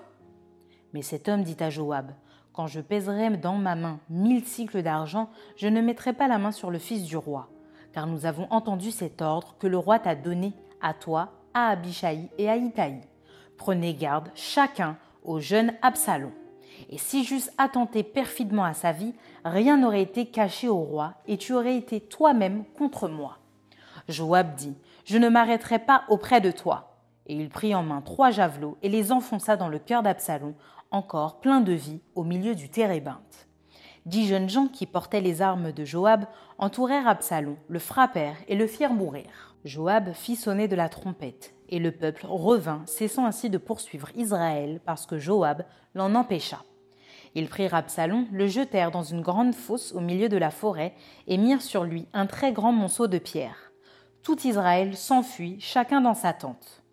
Mais 0.94 1.02
cet 1.02 1.28
homme 1.28 1.44
dit 1.44 1.58
à 1.60 1.70
Joab, 1.70 2.12
Quand 2.54 2.68
je 2.68 2.80
pèserai 2.80 3.32
dans 3.38 3.58
ma 3.58 3.75
main 3.75 4.00
mille 4.10 4.46
cycles 4.46 4.84
d'argent, 4.84 5.30
je 5.56 5.68
ne 5.68 5.82
mettrai 5.82 6.13
pas 6.13 6.28
la 6.28 6.38
main 6.38 6.52
sur 6.52 6.72
le 6.72 6.80
fils 6.80 7.04
du 7.04 7.18
roi, 7.18 7.50
car 7.93 8.07
nous 8.07 8.25
avons 8.25 8.47
entendu 8.50 8.91
cet 8.91 9.21
ordre 9.21 9.55
que 9.59 9.67
le 9.67 9.77
roi 9.77 10.00
t'a 10.00 10.15
donné 10.15 10.53
à 10.81 10.93
toi, 10.93 11.31
à 11.53 11.69
Abishai 11.69 12.29
et 12.38 12.50
à 12.50 12.57
Itaï. 12.57 13.01
Prenez 13.57 13.93
garde 13.93 14.29
chacun 14.35 14.97
au 15.23 15.39
jeune 15.39 15.73
Absalom. 15.81 16.31
Et 16.89 16.97
si 16.97 17.23
j'eusse 17.23 17.51
attenté 17.57 18.03
perfidement 18.03 18.65
à 18.65 18.73
sa 18.73 18.91
vie, 18.91 19.13
rien 19.45 19.77
n'aurait 19.77 20.01
été 20.01 20.25
caché 20.25 20.67
au 20.67 20.79
roi, 20.79 21.13
et 21.27 21.38
tu 21.38 21.53
aurais 21.53 21.77
été 21.77 22.01
toi-même 22.01 22.65
contre 22.77 23.07
moi. 23.07 23.38
Joab 24.09 24.55
dit, 24.55 24.75
Je 25.05 25.17
ne 25.17 25.29
m'arrêterai 25.29 25.79
pas 25.79 26.03
auprès 26.09 26.41
de 26.41 26.51
toi. 26.51 26.97
Et 27.25 27.35
il 27.35 27.50
prit 27.50 27.73
en 27.73 27.83
main 27.83 28.01
trois 28.01 28.31
javelots 28.31 28.77
et 28.81 28.89
les 28.89 29.12
enfonça 29.12 29.55
dans 29.55 29.69
le 29.69 29.79
cœur 29.79 30.03
d'Absalom 30.03 30.55
encore 30.91 31.39
plein 31.39 31.62
de 31.62 31.73
vie 31.73 32.01
au 32.15 32.23
milieu 32.23 32.53
du 32.53 32.69
térébinthe. 32.69 33.47
Dix 34.05 34.27
jeunes 34.27 34.50
gens 34.50 34.67
qui 34.67 34.86
portaient 34.86 35.22
les 35.22 35.41
armes 35.41 35.72
de 35.72 35.86
Joab 35.86 36.25
entourèrent 36.57 37.07
Absalom, 37.07 37.55
le 37.69 37.79
frappèrent 37.79 38.36
et 38.50 38.55
le 38.55 38.67
firent 38.67 38.93
mourir. 38.93 39.55
Joab 39.63 40.12
fit 40.12 40.36
sonner 40.36 40.67
de 40.67 40.75
la 40.75 40.89
trompette, 40.89 41.53
et 41.69 41.79
le 41.79 41.91
peuple 41.91 42.25
revint, 42.27 42.81
cessant 42.86 43.25
ainsi 43.25 43.50
de 43.50 43.57
poursuivre 43.57 44.10
Israël 44.15 44.81
parce 44.86 45.05
que 45.05 45.17
Joab 45.17 45.63
l'en 45.95 46.15
empêcha. 46.15 46.63
Ils 47.33 47.48
prirent 47.48 47.75
Absalom, 47.75 48.27
le 48.31 48.48
jetèrent 48.48 48.91
dans 48.91 49.03
une 49.03 49.22
grande 49.22 49.55
fosse 49.55 49.93
au 49.93 50.01
milieu 50.01 50.27
de 50.27 50.38
la 50.38 50.51
forêt 50.51 50.93
et 51.27 51.38
mirent 51.38 51.62
sur 51.62 51.86
lui 51.86 52.05
un 52.12 52.25
très 52.25 52.51
grand 52.51 52.74
monceau 52.74 53.07
de 53.07 53.19
pierres. 53.19 53.72
Tout 54.22 54.45
Israël 54.45 54.98
s'enfuit, 54.98 55.55
chacun 55.60 56.01
dans 56.01 56.13
sa 56.13 56.33
tente. 56.33 56.83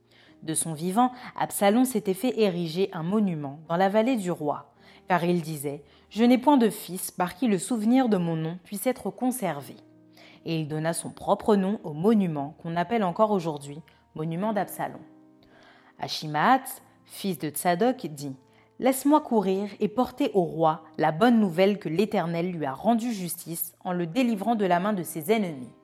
De 0.42 0.54
son 0.54 0.74
vivant, 0.74 1.10
Absalom 1.36 1.84
s'était 1.84 2.14
fait 2.14 2.40
ériger 2.40 2.88
un 2.92 3.02
monument 3.02 3.58
dans 3.68 3.76
la 3.76 3.88
vallée 3.88 4.16
du 4.16 4.30
roi, 4.30 4.69
car 5.10 5.24
il 5.24 5.42
disait 5.42 5.82
Je 6.08 6.22
n'ai 6.22 6.38
point 6.38 6.56
de 6.56 6.70
fils 6.70 7.10
par 7.10 7.34
qui 7.34 7.48
le 7.48 7.58
souvenir 7.58 8.08
de 8.08 8.16
mon 8.16 8.36
nom 8.36 8.60
puisse 8.62 8.86
être 8.86 9.10
conservé. 9.10 9.74
Et 10.44 10.60
il 10.60 10.68
donna 10.68 10.92
son 10.92 11.10
propre 11.10 11.56
nom 11.56 11.80
au 11.82 11.92
monument 11.92 12.54
qu'on 12.62 12.76
appelle 12.76 13.02
encore 13.02 13.32
aujourd'hui 13.32 13.80
monument 14.14 14.52
d'Absalom. 14.52 15.00
Achimaat, 15.98 16.62
fils 17.06 17.40
de 17.40 17.48
Tsadok, 17.48 18.06
dit 18.06 18.36
Laisse-moi 18.78 19.20
courir 19.20 19.68
et 19.80 19.88
porter 19.88 20.30
au 20.32 20.42
roi 20.44 20.84
la 20.96 21.10
bonne 21.10 21.40
nouvelle 21.40 21.80
que 21.80 21.88
l'Éternel 21.88 22.52
lui 22.52 22.64
a 22.64 22.72
rendu 22.72 23.12
justice 23.12 23.74
en 23.84 23.92
le 23.92 24.06
délivrant 24.06 24.54
de 24.54 24.64
la 24.64 24.78
main 24.78 24.92
de 24.92 25.02
ses 25.02 25.32
ennemis. 25.32 25.74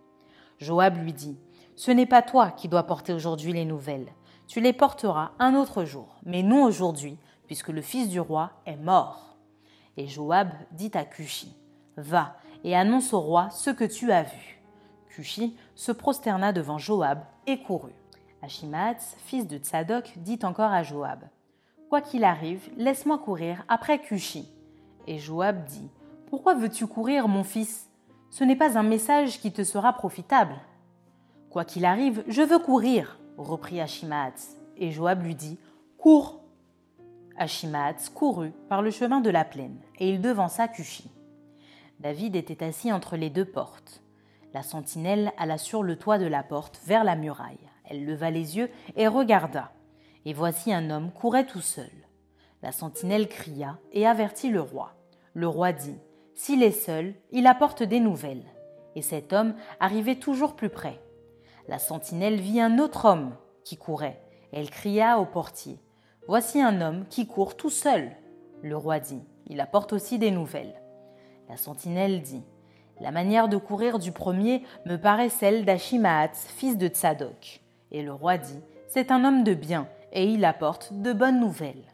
Joab 0.61 1.03
lui 1.03 1.13
dit 1.13 1.37
Ce 1.75 1.91
n'est 1.91 2.07
pas 2.07 2.23
toi 2.23 2.53
qui 2.53 2.69
dois 2.69 2.85
porter 2.85 3.13
aujourd'hui 3.13 3.53
les 3.53 3.65
nouvelles, 3.65 4.13
tu 4.47 4.61
les 4.61 4.73
porteras 4.73 5.33
un 5.41 5.57
autre 5.57 5.85
jour, 5.85 6.15
mais 6.25 6.45
non 6.45 6.63
aujourd'hui, 6.63 7.19
puisque 7.47 7.69
le 7.69 7.83
fils 7.83 8.09
du 8.09 8.21
roi 8.21 8.53
est 8.67 8.77
mort. 8.77 9.37
Et 9.97 10.07
Joab 10.07 10.51
dit 10.73 10.91
à 10.95 11.05
Cushi, 11.05 11.55
Va 11.97 12.37
et 12.65 12.77
annonce 12.77 13.13
au 13.13 13.21
roi 13.21 13.49
ce 13.51 13.71
que 13.71 13.85
tu 13.85 14.13
as 14.13 14.25
vu. 14.25 14.63
Cushi 15.09 15.57
se 15.75 15.93
prosterna 15.93 16.53
devant 16.53 16.79
Joab 16.79 17.21
et 17.47 17.63
courut. 17.63 17.95
Achimaatz, 18.43 19.17
fils 19.19 19.47
de 19.47 19.59
Tsadok, 19.59 20.13
dit 20.17 20.39
encore 20.43 20.73
à 20.73 20.83
Joab, 20.83 21.21
Quoi 21.89 22.01
qu'il 22.01 22.25
arrive, 22.25 22.69
laisse-moi 22.77 23.19
courir 23.19 23.65
après 23.69 24.01
Cushi. 24.01 24.49
Et 25.07 25.19
Joab 25.19 25.65
dit, 25.65 25.89
Pourquoi 26.29 26.55
veux-tu 26.55 26.87
courir, 26.87 27.29
mon 27.29 27.45
fils? 27.45 27.89
Ce 28.31 28.45
n'est 28.45 28.57
pas 28.57 28.77
un 28.77 28.83
message 28.83 29.41
qui 29.41 29.53
te 29.53 29.65
sera 29.65 29.93
profitable. 29.93 30.57
Quoi 31.51 31.65
qu'il 31.65 31.85
arrive, 31.85 32.25
je 32.29 32.43
veux 32.43 32.59
courir, 32.59 33.19
reprit 33.39 33.81
Achimaatz, 33.81 34.57
et 34.77 34.91
Joab 34.91 35.23
lui 35.23 35.35
dit 35.35 35.59
Cours 35.97 36.41
Achimaatz 37.39 38.09
courut 38.09 38.53
par 38.69 38.83
le 38.83 38.91
chemin 38.91 39.21
de 39.21 39.31
la 39.31 39.45
plaine, 39.45 39.79
et 39.99 40.09
il 40.09 40.21
devança 40.21 40.69
Cushi. 40.69 41.11
David 42.01 42.37
était 42.37 42.65
assis 42.65 42.93
entre 42.93 43.17
les 43.17 43.31
deux 43.31 43.45
portes. 43.45 44.03
La 44.53 44.63
sentinelle 44.63 45.33
alla 45.39 45.59
sur 45.59 45.83
le 45.83 45.97
toit 45.97 46.19
de 46.19 46.27
la 46.27 46.43
porte 46.43 46.81
vers 46.87 47.05
la 47.05 47.17
muraille. 47.17 47.71
Elle 47.85 48.05
leva 48.05 48.31
les 48.31 48.57
yeux 48.57 48.71
et 48.97 49.07
regarda. 49.07 49.73
Et 50.25 50.33
voici 50.33 50.73
un 50.73 50.91
homme 50.91 51.13
courait 51.13 51.47
tout 51.47 51.61
seul. 51.61 51.91
La 52.63 52.73
sentinelle 52.73 53.29
cria 53.29 53.79
et 53.93 54.07
avertit 54.07 54.51
le 54.51 54.61
roi. 54.61 54.95
Le 55.35 55.47
roi 55.47 55.73
dit 55.73 55.97
S'il 56.35 56.63
est 56.63 56.71
seul, 56.71 57.15
il 57.31 57.47
apporte 57.47 57.83
des 57.83 58.01
nouvelles. 58.01 58.47
Et 58.95 59.03
cet 59.03 59.33
homme 59.33 59.55
arrivait 59.79 60.17
toujours 60.17 60.57
plus 60.57 60.71
près. 60.71 61.01
La 61.69 61.79
sentinelle 61.79 62.41
vit 62.41 62.61
un 62.61 62.79
autre 62.79 63.05
homme 63.05 63.37
qui 63.65 63.77
courait. 63.77 64.23
Elle 64.53 64.71
cria 64.71 65.19
au 65.19 65.27
portier 65.27 65.79
Voici 66.29 66.61
un 66.61 66.81
homme 66.81 67.05
qui 67.09 67.29
court 67.29 67.57
tout 67.57 67.71
seul. 67.71 68.11
Le 68.63 68.77
roi 68.77 68.99
dit 68.99 69.23
Il 69.47 69.61
apporte 69.61 69.93
aussi 69.93 70.19
des 70.19 70.33
nouvelles. 70.33 70.75
La 71.49 71.57
sentinelle 71.57 72.21
dit 72.21 72.43
La 73.01 73.13
manière 73.13 73.49
de 73.49 73.57
courir 73.57 74.01
du 74.01 74.11
premier 74.11 74.65
me 74.87 74.97
paraît 74.97 75.29
celle 75.29 75.65
d'Achimaat, 75.65 76.33
fils 76.33 76.77
de 76.77 76.89
Tsadok. 76.89 77.61
Et 77.93 78.03
le 78.03 78.13
roi 78.13 78.39
dit 78.39 78.59
C'est 78.89 79.13
un 79.13 79.25
homme 79.25 79.45
de 79.45 79.55
bien, 79.55 79.87
et 80.13 80.25
il 80.25 80.45
apporte 80.45 80.93
de 80.95 81.13
bonnes 81.13 81.39
nouvelles. 81.39 81.85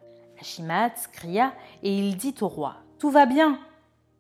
Achimaat 0.41 0.95
cria, 1.13 1.53
et 1.83 1.95
il 1.95 2.17
dit 2.17 2.35
au 2.41 2.49
roi 2.49 2.77
Tout 2.99 3.11
va 3.11 3.27
bien. 3.27 3.59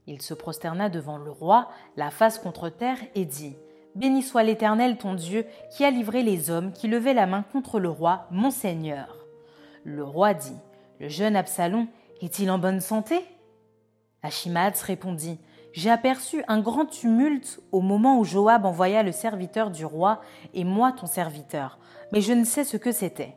Il 0.06 0.20
se 0.20 0.34
prosterna 0.34 0.90
devant 0.90 1.16
le 1.16 1.30
roi, 1.30 1.70
la 1.96 2.10
face 2.10 2.38
contre 2.38 2.68
terre, 2.68 2.98
et 3.14 3.24
dit 3.24 3.56
Béni 3.94 4.22
soit 4.22 4.42
l'Éternel 4.42 4.98
ton 4.98 5.14
Dieu, 5.14 5.46
qui 5.70 5.86
a 5.86 5.90
livré 5.90 6.22
les 6.22 6.50
hommes 6.50 6.72
qui 6.72 6.86
levaient 6.86 7.14
la 7.14 7.26
main 7.26 7.44
contre 7.50 7.80
le 7.80 7.88
roi, 7.88 8.26
mon 8.30 8.50
Seigneur. 8.50 9.21
Le 9.84 10.04
roi 10.04 10.34
dit 10.34 10.56
Le 11.00 11.08
jeune 11.08 11.36
Absalom 11.36 11.86
est-il 12.20 12.50
en 12.50 12.58
bonne 12.58 12.80
santé? 12.80 13.24
Achimaat 14.22 14.74
répondit 14.84 15.40
J'ai 15.72 15.90
aperçu 15.90 16.44
un 16.46 16.60
grand 16.60 16.86
tumulte 16.86 17.60
au 17.72 17.80
moment 17.80 18.18
où 18.18 18.24
Joab 18.24 18.64
envoya 18.64 19.02
le 19.02 19.10
serviteur 19.10 19.70
du 19.70 19.84
roi 19.84 20.20
et 20.54 20.62
moi 20.62 20.92
ton 20.92 21.06
serviteur, 21.06 21.78
mais 22.12 22.20
je 22.20 22.32
ne 22.32 22.44
sais 22.44 22.62
ce 22.62 22.76
que 22.76 22.92
c'était. 22.92 23.34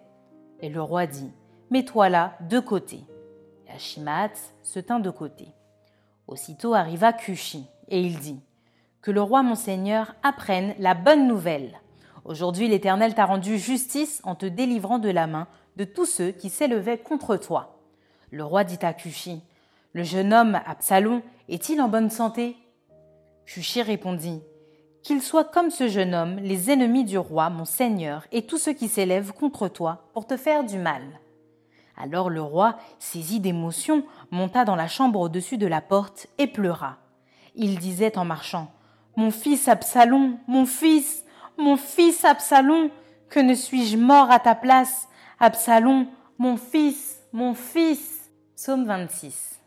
Et 0.60 0.70
le 0.70 0.82
roi 0.82 1.08
dit 1.08 1.32
Mets-toi 1.72 2.10
là, 2.10 2.38
de 2.42 2.60
côté. 2.60 3.00
Et 3.68 3.80
se 3.80 4.80
tint 4.80 5.00
de 5.00 5.10
côté. 5.10 5.48
Aussitôt 6.28 6.76
arriva 6.76 7.12
Cushi, 7.12 7.66
et 7.88 8.00
il 8.00 8.20
dit 8.20 8.40
Que 9.02 9.12
le 9.12 9.22
roi 9.22 9.42
mon 9.42 9.56
seigneur 9.56 10.16
apprenne 10.22 10.76
la 10.78 10.94
bonne 10.94 11.28
nouvelle. 11.28 11.80
Aujourd'hui 12.24 12.68
l'Éternel 12.68 13.16
t'a 13.16 13.26
rendu 13.26 13.58
justice 13.58 14.22
en 14.24 14.36
te 14.36 14.46
délivrant 14.46 15.00
de 15.00 15.10
la 15.10 15.28
main 15.28 15.48
de 15.76 15.84
tous 15.84 16.06
ceux 16.06 16.32
qui 16.32 16.50
s'élevaient 16.50 16.98
contre 16.98 17.38
toi. 17.38 17.80
Le 18.32 18.44
roi 18.44 18.64
dit 18.64 18.80
à 18.82 18.94
Cushi 18.94 19.42
Le 19.94 20.04
jeune 20.04 20.34
homme, 20.34 20.60
Absalom, 20.66 21.22
est-il 21.48 21.82
en 21.82 21.88
bonne 21.88 22.10
santé? 22.10 22.56
Cushi 23.46 23.82
répondit 23.82 24.42
Qu'il 25.04 25.22
soit 25.22 25.46
comme 25.46 25.70
ce 25.70 25.88
jeune 25.88 26.16
homme, 26.16 26.38
les 26.38 26.72
ennemis 26.72 27.04
du 27.04 27.18
roi, 27.18 27.50
mon 27.50 27.66
seigneur, 27.66 28.26
et 28.32 28.46
tous 28.46 28.58
ceux 28.58 28.74
qui 28.74 28.88
s'élèvent 28.88 29.34
contre 29.34 29.68
toi 29.68 30.10
pour 30.14 30.26
te 30.26 30.38
faire 30.38 30.64
du 30.64 30.78
mal. 30.78 31.04
Alors 31.98 32.30
le 32.30 32.42
roi, 32.42 32.78
saisi 33.00 33.40
d'émotion, 33.40 34.04
monta 34.32 34.66
dans 34.66 34.76
la 34.76 34.88
chambre 34.88 35.20
au-dessus 35.20 35.58
de 35.58 35.68
la 35.68 35.82
porte 35.82 36.28
et 36.38 36.48
pleura. 36.48 36.98
Il 37.56 37.80
disait 37.80 38.18
en 38.18 38.26
marchant 38.26 38.72
Mon 39.16 39.32
fils 39.32 39.68
Absalom, 39.68 40.38
mon 40.48 40.66
fils, 40.66 41.24
mon 41.58 41.78
fils 41.78 42.26
Absalom, 42.26 42.90
que 43.30 43.40
ne 43.40 43.54
suis-je 43.54 43.98
mort 43.98 44.30
à 44.30 44.40
ta 44.40 44.56
place? 44.56 45.08
Absalom, 45.46 46.08
mon 46.40 46.58
fils, 46.58 47.20
mon 47.32 47.54
fils. 47.54 48.32
Psaume 48.56 48.84
26. 48.86 49.62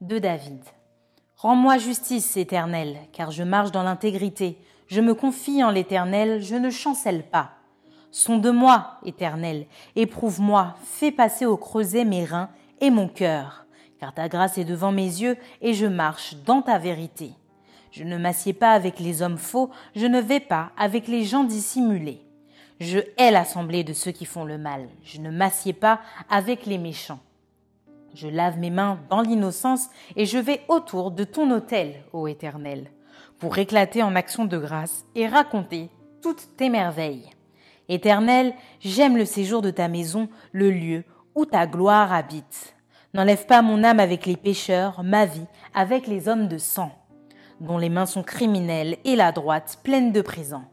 De 0.00 0.18
David. 0.18 0.64
Rends-moi 1.36 1.76
justice, 1.76 2.38
Éternel, 2.38 2.96
car 3.12 3.30
je 3.30 3.42
marche 3.42 3.70
dans 3.70 3.82
l'intégrité. 3.82 4.56
Je 4.86 5.02
me 5.02 5.12
confie 5.12 5.62
en 5.62 5.70
l'Éternel, 5.70 6.40
je 6.40 6.54
ne 6.54 6.70
chancelle 6.70 7.22
pas. 7.22 7.50
Sonde-moi, 8.12 8.92
Éternel, 9.04 9.66
éprouve-moi, 9.94 10.74
fais 10.82 11.12
passer 11.12 11.44
au 11.44 11.58
creuset 11.58 12.06
mes 12.06 12.24
reins 12.24 12.48
et 12.80 12.88
mon 12.88 13.08
cœur, 13.08 13.66
car 14.00 14.14
ta 14.14 14.30
grâce 14.30 14.56
est 14.56 14.64
devant 14.64 14.90
mes 14.90 15.02
yeux 15.02 15.36
et 15.60 15.74
je 15.74 15.84
marche 15.84 16.34
dans 16.46 16.62
ta 16.62 16.78
vérité. 16.78 17.32
Je 17.90 18.04
ne 18.04 18.16
m'assieds 18.16 18.54
pas 18.54 18.72
avec 18.72 19.00
les 19.00 19.20
hommes 19.20 19.36
faux, 19.36 19.68
je 19.94 20.06
ne 20.06 20.18
vais 20.22 20.40
pas 20.40 20.72
avec 20.78 21.08
les 21.08 21.24
gens 21.24 21.44
dissimulés. 21.44 22.22
Je 22.80 23.00
hais 23.16 23.30
l'assemblée 23.30 23.82
de 23.82 23.92
ceux 23.92 24.12
qui 24.12 24.24
font 24.24 24.44
le 24.44 24.56
mal. 24.56 24.88
Je 25.02 25.20
ne 25.20 25.30
m'assieds 25.30 25.72
pas 25.72 26.00
avec 26.30 26.64
les 26.64 26.78
méchants. 26.78 27.20
Je 28.14 28.28
lave 28.28 28.58
mes 28.58 28.70
mains 28.70 29.00
dans 29.10 29.20
l'innocence 29.20 29.88
et 30.16 30.26
je 30.26 30.38
vais 30.38 30.62
autour 30.68 31.10
de 31.10 31.24
ton 31.24 31.50
autel, 31.50 32.02
ô 32.12 32.28
Éternel, 32.28 32.90
pour 33.38 33.58
éclater 33.58 34.02
en 34.02 34.14
action 34.14 34.44
de 34.44 34.58
grâce 34.58 35.04
et 35.14 35.26
raconter 35.26 35.90
toutes 36.22 36.56
tes 36.56 36.68
merveilles. 36.68 37.30
Éternel, 37.88 38.54
j'aime 38.80 39.16
le 39.16 39.24
séjour 39.24 39.62
de 39.62 39.70
ta 39.70 39.88
maison, 39.88 40.28
le 40.52 40.70
lieu 40.70 41.04
où 41.34 41.46
ta 41.46 41.66
gloire 41.66 42.12
habite. 42.12 42.74
N'enlève 43.14 43.46
pas 43.46 43.62
mon 43.62 43.82
âme 43.84 44.00
avec 44.00 44.26
les 44.26 44.36
pécheurs, 44.36 45.02
ma 45.02 45.26
vie 45.26 45.46
avec 45.74 46.06
les 46.06 46.28
hommes 46.28 46.48
de 46.48 46.58
sang, 46.58 46.92
dont 47.60 47.78
les 47.78 47.88
mains 47.88 48.06
sont 48.06 48.22
criminelles 48.22 48.98
et 49.04 49.16
la 49.16 49.32
droite 49.32 49.80
pleine 49.82 50.12
de 50.12 50.20
présents. 50.20 50.66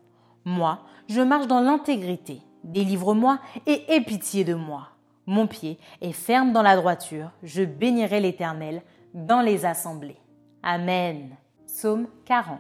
Moi, 0.43 0.79
je 1.07 1.21
marche 1.21 1.47
dans 1.47 1.59
l'intégrité. 1.59 2.41
Délivre-moi 2.63 3.39
et 3.67 3.83
aie 3.93 4.01
pitié 4.01 4.43
de 4.43 4.55
moi. 4.55 4.89
Mon 5.27 5.45
pied 5.47 5.77
est 6.01 6.11
ferme 6.11 6.51
dans 6.51 6.63
la 6.63 6.75
droiture. 6.75 7.31
Je 7.43 7.63
bénirai 7.63 8.19
l'Éternel 8.19 8.81
dans 9.13 9.41
les 9.41 9.65
assemblées. 9.65 10.17
Amen. 10.63 11.35
Psaume 11.67 12.07
40. 12.25 12.59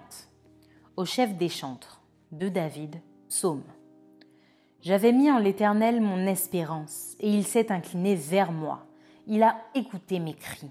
Au 0.95 1.05
chef 1.05 1.35
des 1.35 1.49
chantres. 1.49 2.01
De 2.31 2.49
David. 2.49 2.97
Psaume. 3.29 3.63
J'avais 4.81 5.11
mis 5.11 5.31
en 5.31 5.39
l'Éternel 5.39 5.99
mon 5.99 6.27
espérance, 6.27 7.15
et 7.19 7.29
il 7.29 7.43
s'est 7.43 7.71
incliné 7.71 8.13
vers 8.13 8.51
moi. 8.51 8.85
Il 9.25 9.41
a 9.41 9.57
écouté 9.73 10.19
mes 10.19 10.35
cris. 10.35 10.69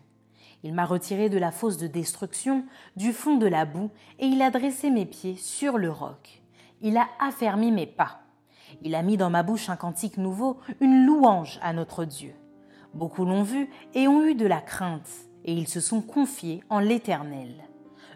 Il 0.62 0.72
m'a 0.72 0.84
retiré 0.84 1.28
de 1.28 1.38
la 1.38 1.50
fosse 1.50 1.78
de 1.78 1.88
destruction, 1.88 2.64
du 2.94 3.12
fond 3.12 3.36
de 3.36 3.46
la 3.48 3.64
boue, 3.64 3.90
et 4.20 4.26
il 4.26 4.40
a 4.40 4.50
dressé 4.50 4.90
mes 4.90 5.04
pieds 5.04 5.34
sur 5.34 5.78
le 5.78 5.90
roc 5.90 6.43
il 6.84 6.98
a 6.98 7.08
affermi 7.18 7.72
mes 7.72 7.86
pas. 7.86 8.20
Il 8.82 8.94
a 8.94 9.02
mis 9.02 9.16
dans 9.16 9.30
ma 9.30 9.42
bouche 9.42 9.70
un 9.70 9.76
cantique 9.76 10.18
nouveau, 10.18 10.58
une 10.80 11.06
louange 11.06 11.58
à 11.62 11.72
notre 11.72 12.04
Dieu. 12.04 12.34
Beaucoup 12.92 13.24
l'ont 13.24 13.42
vu 13.42 13.70
et 13.94 14.06
ont 14.06 14.22
eu 14.22 14.34
de 14.34 14.46
la 14.46 14.60
crainte, 14.60 15.08
et 15.46 15.54
ils 15.54 15.66
se 15.66 15.80
sont 15.80 16.02
confiés 16.02 16.62
en 16.68 16.80
l'Éternel. 16.80 17.64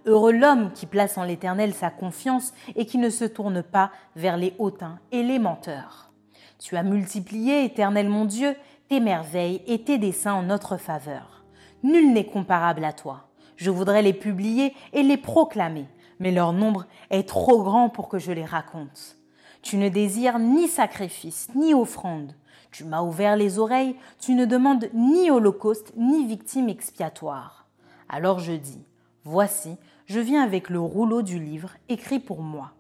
Heureux 0.05 0.33
l'homme 0.33 0.71
qui 0.73 0.85
place 0.85 1.17
en 1.17 1.25
l'Éternel 1.25 1.73
sa 1.73 1.89
confiance 1.89 2.53
et 2.77 2.85
qui 2.85 2.99
ne 2.99 3.09
se 3.09 3.25
tourne 3.25 3.63
pas 3.63 3.91
vers 4.17 4.37
les 4.37 4.55
hautains 4.59 4.99
et 5.13 5.23
les 5.23 5.39
menteurs. 5.39 6.13
Tu 6.59 6.77
as 6.77 6.83
multiplié, 6.83 7.65
Éternel 7.65 8.11
mon 8.11 8.27
Dieu, 8.27 8.55
tes 8.91 9.01
merveilles 9.01 9.63
et 9.67 9.83
tes 9.83 9.97
desseins 9.97 10.35
en 10.35 10.43
notre 10.43 10.77
faveur. 10.77 11.43
Nul 11.83 12.13
n'est 12.13 12.27
comparable 12.27 12.85
à 12.85 12.93
toi. 12.93 13.29
Je 13.57 13.71
voudrais 13.71 14.03
les 14.03 14.13
publier 14.13 14.75
et 14.93 15.03
les 15.03 15.17
proclamer, 15.17 15.87
mais 16.21 16.33
leur 16.33 16.53
nombre 16.53 16.87
est 17.11 17.29
trop 17.29 17.63
grand 17.63 17.89
pour 17.89 18.09
que 18.09 18.19
je 18.19 18.33
les 18.33 18.45
raconte. 18.45 19.19
Tu 19.63 19.77
ne 19.77 19.89
désires 19.89 20.39
ni 20.39 20.69
sacrifice, 20.69 21.49
ni 21.55 21.75
offrande. 21.75 22.35
Tu 22.71 22.85
m'as 22.85 23.03
ouvert 23.03 23.37
les 23.37 23.59
oreilles, 23.59 23.97
tu 24.21 24.35
ne 24.35 24.45
demandes 24.45 24.89
ni 24.95 25.31
holocauste, 25.31 25.93
ni 25.97 26.27
victime 26.27 26.69
expiatoire. 26.69 27.67
Alors 28.09 28.39
je 28.39 28.53
dis, 28.53 28.85
Voici, 29.25 29.77
je 30.07 30.21
viens 30.21 30.43
avec 30.43 30.71
le 30.71 30.81
rouleau 30.81 31.23
du 31.23 31.39
livre 31.39 31.73
écrit 31.89 32.21
pour 32.21 32.41
moi. 32.41 32.73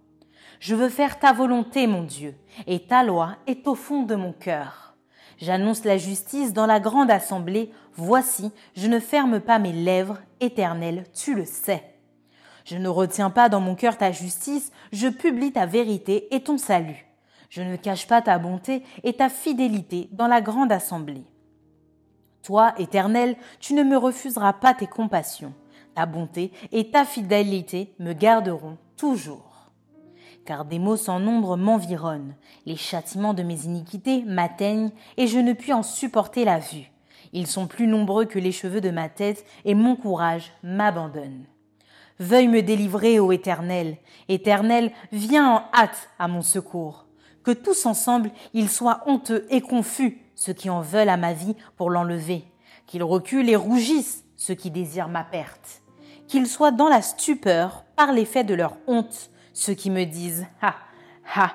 Je 0.60 0.74
veux 0.74 0.88
faire 0.88 1.18
ta 1.18 1.32
volonté, 1.32 1.86
mon 1.86 2.02
Dieu, 2.02 2.34
et 2.66 2.80
ta 2.80 3.04
loi 3.04 3.36
est 3.46 3.66
au 3.68 3.74
fond 3.74 4.02
de 4.02 4.14
mon 4.14 4.32
cœur. 4.32 4.96
J'annonce 5.38 5.84
la 5.84 5.98
justice 5.98 6.52
dans 6.52 6.66
la 6.66 6.80
grande 6.80 7.10
assemblée. 7.10 7.70
Voici, 7.94 8.50
je 8.74 8.88
ne 8.88 8.98
ferme 8.98 9.40
pas 9.40 9.58
mes 9.58 9.72
lèvres, 9.72 10.18
éternel, 10.40 11.04
tu 11.14 11.34
le 11.34 11.44
sais. 11.44 11.97
Je 12.68 12.76
ne 12.76 12.90
retiens 12.90 13.30
pas 13.30 13.48
dans 13.48 13.60
mon 13.60 13.74
cœur 13.74 13.96
ta 13.96 14.12
justice, 14.12 14.72
je 14.92 15.08
publie 15.08 15.52
ta 15.52 15.64
vérité 15.64 16.28
et 16.34 16.42
ton 16.42 16.58
salut. 16.58 17.06
Je 17.48 17.62
ne 17.62 17.76
cache 17.76 18.06
pas 18.06 18.20
ta 18.20 18.38
bonté 18.38 18.82
et 19.04 19.14
ta 19.14 19.30
fidélité 19.30 20.10
dans 20.12 20.26
la 20.26 20.42
grande 20.42 20.70
assemblée. 20.70 21.24
Toi, 22.42 22.74
Éternel, 22.76 23.36
tu 23.58 23.72
ne 23.72 23.82
me 23.82 23.96
refuseras 23.96 24.52
pas 24.52 24.74
tes 24.74 24.86
compassions. 24.86 25.54
Ta 25.94 26.04
bonté 26.04 26.52
et 26.70 26.90
ta 26.90 27.06
fidélité 27.06 27.94
me 28.00 28.12
garderont 28.12 28.76
toujours. 28.98 29.70
Car 30.44 30.66
des 30.66 30.78
maux 30.78 30.96
sans 30.96 31.20
nombre 31.20 31.56
m'environnent, 31.56 32.34
les 32.66 32.76
châtiments 32.76 33.32
de 33.32 33.42
mes 33.42 33.64
iniquités 33.64 34.24
m'atteignent 34.26 34.90
et 35.16 35.26
je 35.26 35.38
ne 35.38 35.54
puis 35.54 35.72
en 35.72 35.82
supporter 35.82 36.44
la 36.44 36.58
vue. 36.58 36.92
Ils 37.32 37.46
sont 37.46 37.66
plus 37.66 37.86
nombreux 37.86 38.26
que 38.26 38.38
les 38.38 38.52
cheveux 38.52 38.82
de 38.82 38.90
ma 38.90 39.08
tête 39.08 39.46
et 39.64 39.74
mon 39.74 39.96
courage 39.96 40.52
m'abandonne. 40.62 41.46
Veuille 42.20 42.48
me 42.48 42.62
délivrer, 42.62 43.20
ô 43.20 43.30
Éternel. 43.30 43.96
Éternel, 44.28 44.92
viens 45.12 45.48
en 45.48 45.62
hâte 45.72 46.08
à 46.18 46.26
mon 46.26 46.42
secours. 46.42 47.06
Que 47.44 47.52
tous 47.52 47.86
ensemble 47.86 48.30
ils 48.54 48.68
soient 48.68 49.02
honteux 49.06 49.46
et 49.50 49.60
confus, 49.60 50.20
ceux 50.34 50.52
qui 50.52 50.68
en 50.68 50.80
veulent 50.80 51.08
à 51.08 51.16
ma 51.16 51.32
vie 51.32 51.54
pour 51.76 51.90
l'enlever. 51.90 52.44
Qu'ils 52.86 53.04
reculent 53.04 53.48
et 53.48 53.56
rougissent, 53.56 54.24
ceux 54.36 54.54
qui 54.54 54.70
désirent 54.70 55.08
ma 55.08 55.22
perte. 55.22 55.82
Qu'ils 56.26 56.48
soient 56.48 56.72
dans 56.72 56.88
la 56.88 57.02
stupeur 57.02 57.84
par 57.96 58.12
l'effet 58.12 58.44
de 58.44 58.54
leur 58.54 58.76
honte, 58.86 59.30
ceux 59.52 59.74
qui 59.74 59.90
me 59.90 60.04
disent 60.04 60.46
Ha, 60.60 60.74
ha. 61.34 61.54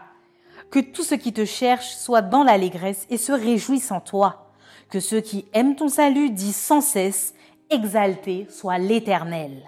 que 0.71 0.79
tout 0.79 1.03
ce 1.03 1.15
qui 1.15 1.33
te 1.33 1.45
cherche 1.45 1.93
soit 1.95 2.21
dans 2.21 2.43
l'allégresse 2.43 3.05
et 3.09 3.17
se 3.17 3.33
réjouisse 3.33 3.91
en 3.91 3.99
toi. 3.99 4.51
Que 4.89 4.99
ceux 4.99 5.21
qui 5.21 5.45
aiment 5.53 5.75
ton 5.75 5.89
salut 5.89 6.29
disent 6.29 6.55
sans 6.55 6.81
cesse, 6.81 7.33
exalté 7.69 8.47
soit 8.49 8.77
l'Éternel. 8.77 9.63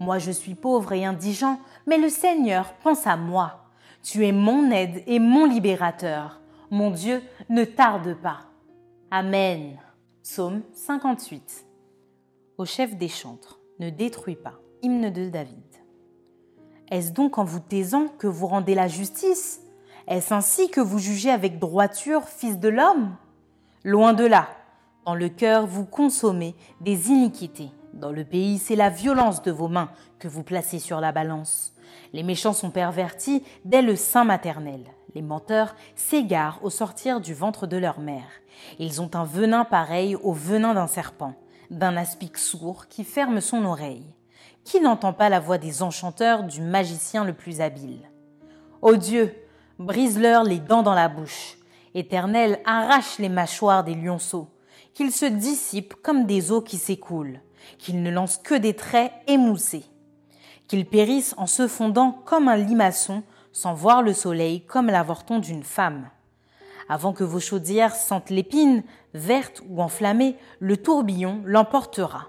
Moi 0.00 0.18
je 0.18 0.30
suis 0.30 0.54
pauvre 0.54 0.92
et 0.92 1.04
indigent, 1.04 1.58
mais 1.86 1.98
le 1.98 2.08
Seigneur 2.08 2.72
pense 2.82 3.06
à 3.06 3.16
moi. 3.16 3.64
Tu 4.02 4.26
es 4.26 4.32
mon 4.32 4.70
aide 4.70 5.02
et 5.06 5.18
mon 5.18 5.44
libérateur. 5.44 6.40
Mon 6.70 6.90
Dieu, 6.90 7.22
ne 7.48 7.64
tarde 7.64 8.14
pas. 8.14 8.40
Amen. 9.10 9.78
Psaume 10.22 10.62
58. 10.72 11.64
Au 12.58 12.64
chef 12.64 12.96
des 12.96 13.08
chantres, 13.08 13.58
ne 13.80 13.90
détruis 13.90 14.36
pas. 14.36 14.60
Hymne 14.82 15.10
de 15.10 15.28
David. 15.28 15.62
Est-ce 16.90 17.12
donc 17.12 17.38
en 17.38 17.44
vous 17.44 17.60
taisant 17.60 18.08
que 18.18 18.26
vous 18.26 18.46
rendez 18.46 18.74
la 18.74 18.88
justice? 18.88 19.62
Est-ce 20.06 20.32
ainsi 20.32 20.70
que 20.70 20.80
vous 20.80 20.98
jugez 20.98 21.30
avec 21.30 21.58
droiture, 21.58 22.28
fils 22.28 22.58
de 22.58 22.68
l'homme? 22.68 23.16
Loin 23.84 24.12
de 24.12 24.24
là. 24.24 24.48
Dans 25.04 25.14
le 25.14 25.28
cœur, 25.28 25.66
vous 25.66 25.84
consommez 25.84 26.54
des 26.80 27.10
iniquités. 27.10 27.70
Dans 27.92 28.12
le 28.12 28.24
pays, 28.24 28.58
c'est 28.58 28.76
la 28.76 28.90
violence 28.90 29.42
de 29.42 29.50
vos 29.50 29.68
mains 29.68 29.90
que 30.18 30.28
vous 30.28 30.42
placez 30.42 30.78
sur 30.78 31.00
la 31.00 31.12
balance. 31.12 31.72
Les 32.12 32.22
méchants 32.22 32.52
sont 32.52 32.70
pervertis 32.70 33.42
dès 33.64 33.82
le 33.82 33.96
sein 33.96 34.24
maternel. 34.24 34.84
Les 35.14 35.22
menteurs 35.22 35.74
s'égarent 35.96 36.60
au 36.62 36.70
sortir 36.70 37.20
du 37.20 37.34
ventre 37.34 37.66
de 37.66 37.76
leur 37.76 38.00
mère. 38.00 38.28
Ils 38.78 39.00
ont 39.00 39.10
un 39.14 39.24
venin 39.24 39.64
pareil 39.64 40.16
au 40.16 40.32
venin 40.32 40.74
d'un 40.74 40.86
serpent, 40.86 41.34
d'un 41.70 41.96
aspic 41.96 42.38
sourd 42.38 42.88
qui 42.88 43.04
ferme 43.04 43.40
son 43.40 43.64
oreille. 43.64 44.06
Qui 44.64 44.80
n'entend 44.80 45.12
pas 45.12 45.28
la 45.28 45.40
voix 45.40 45.58
des 45.58 45.82
enchanteurs 45.82 46.44
du 46.44 46.60
magicien 46.60 47.24
le 47.24 47.32
plus 47.32 47.60
habile? 47.60 48.10
Ô 48.82 48.96
Dieu, 48.96 49.34
brise-leur 49.78 50.44
les 50.44 50.60
dents 50.60 50.82
dans 50.82 50.94
la 50.94 51.08
bouche. 51.08 51.56
Éternel, 51.94 52.60
arrache 52.66 53.18
les 53.18 53.30
mâchoires 53.30 53.82
des 53.82 53.94
lionceaux, 53.94 54.48
qu'ils 54.92 55.12
se 55.12 55.24
dissipent 55.24 55.94
comme 55.94 56.26
des 56.26 56.52
eaux 56.52 56.60
qui 56.60 56.76
s'écoulent, 56.76 57.40
qu'ils 57.78 58.02
ne 58.02 58.10
lancent 58.10 58.38
que 58.38 58.54
des 58.54 58.74
traits 58.74 59.12
émoussés, 59.26 59.84
qu'ils 60.66 60.86
périssent 60.86 61.34
en 61.38 61.46
se 61.46 61.66
fondant 61.68 62.12
comme 62.24 62.48
un 62.48 62.56
limaçon 62.56 63.22
sans 63.52 63.74
voir 63.74 64.02
le 64.02 64.12
soleil 64.12 64.64
comme 64.64 64.86
l'avorton 64.86 65.38
d'une 65.38 65.64
femme. 65.64 66.10
Avant 66.88 67.12
que 67.12 67.24
vos 67.24 67.40
chaudières 67.40 67.94
sentent 67.94 68.30
l'épine, 68.30 68.82
verte 69.14 69.62
ou 69.68 69.82
enflammée, 69.82 70.36
le 70.58 70.76
tourbillon 70.76 71.42
l'emportera. 71.44 72.28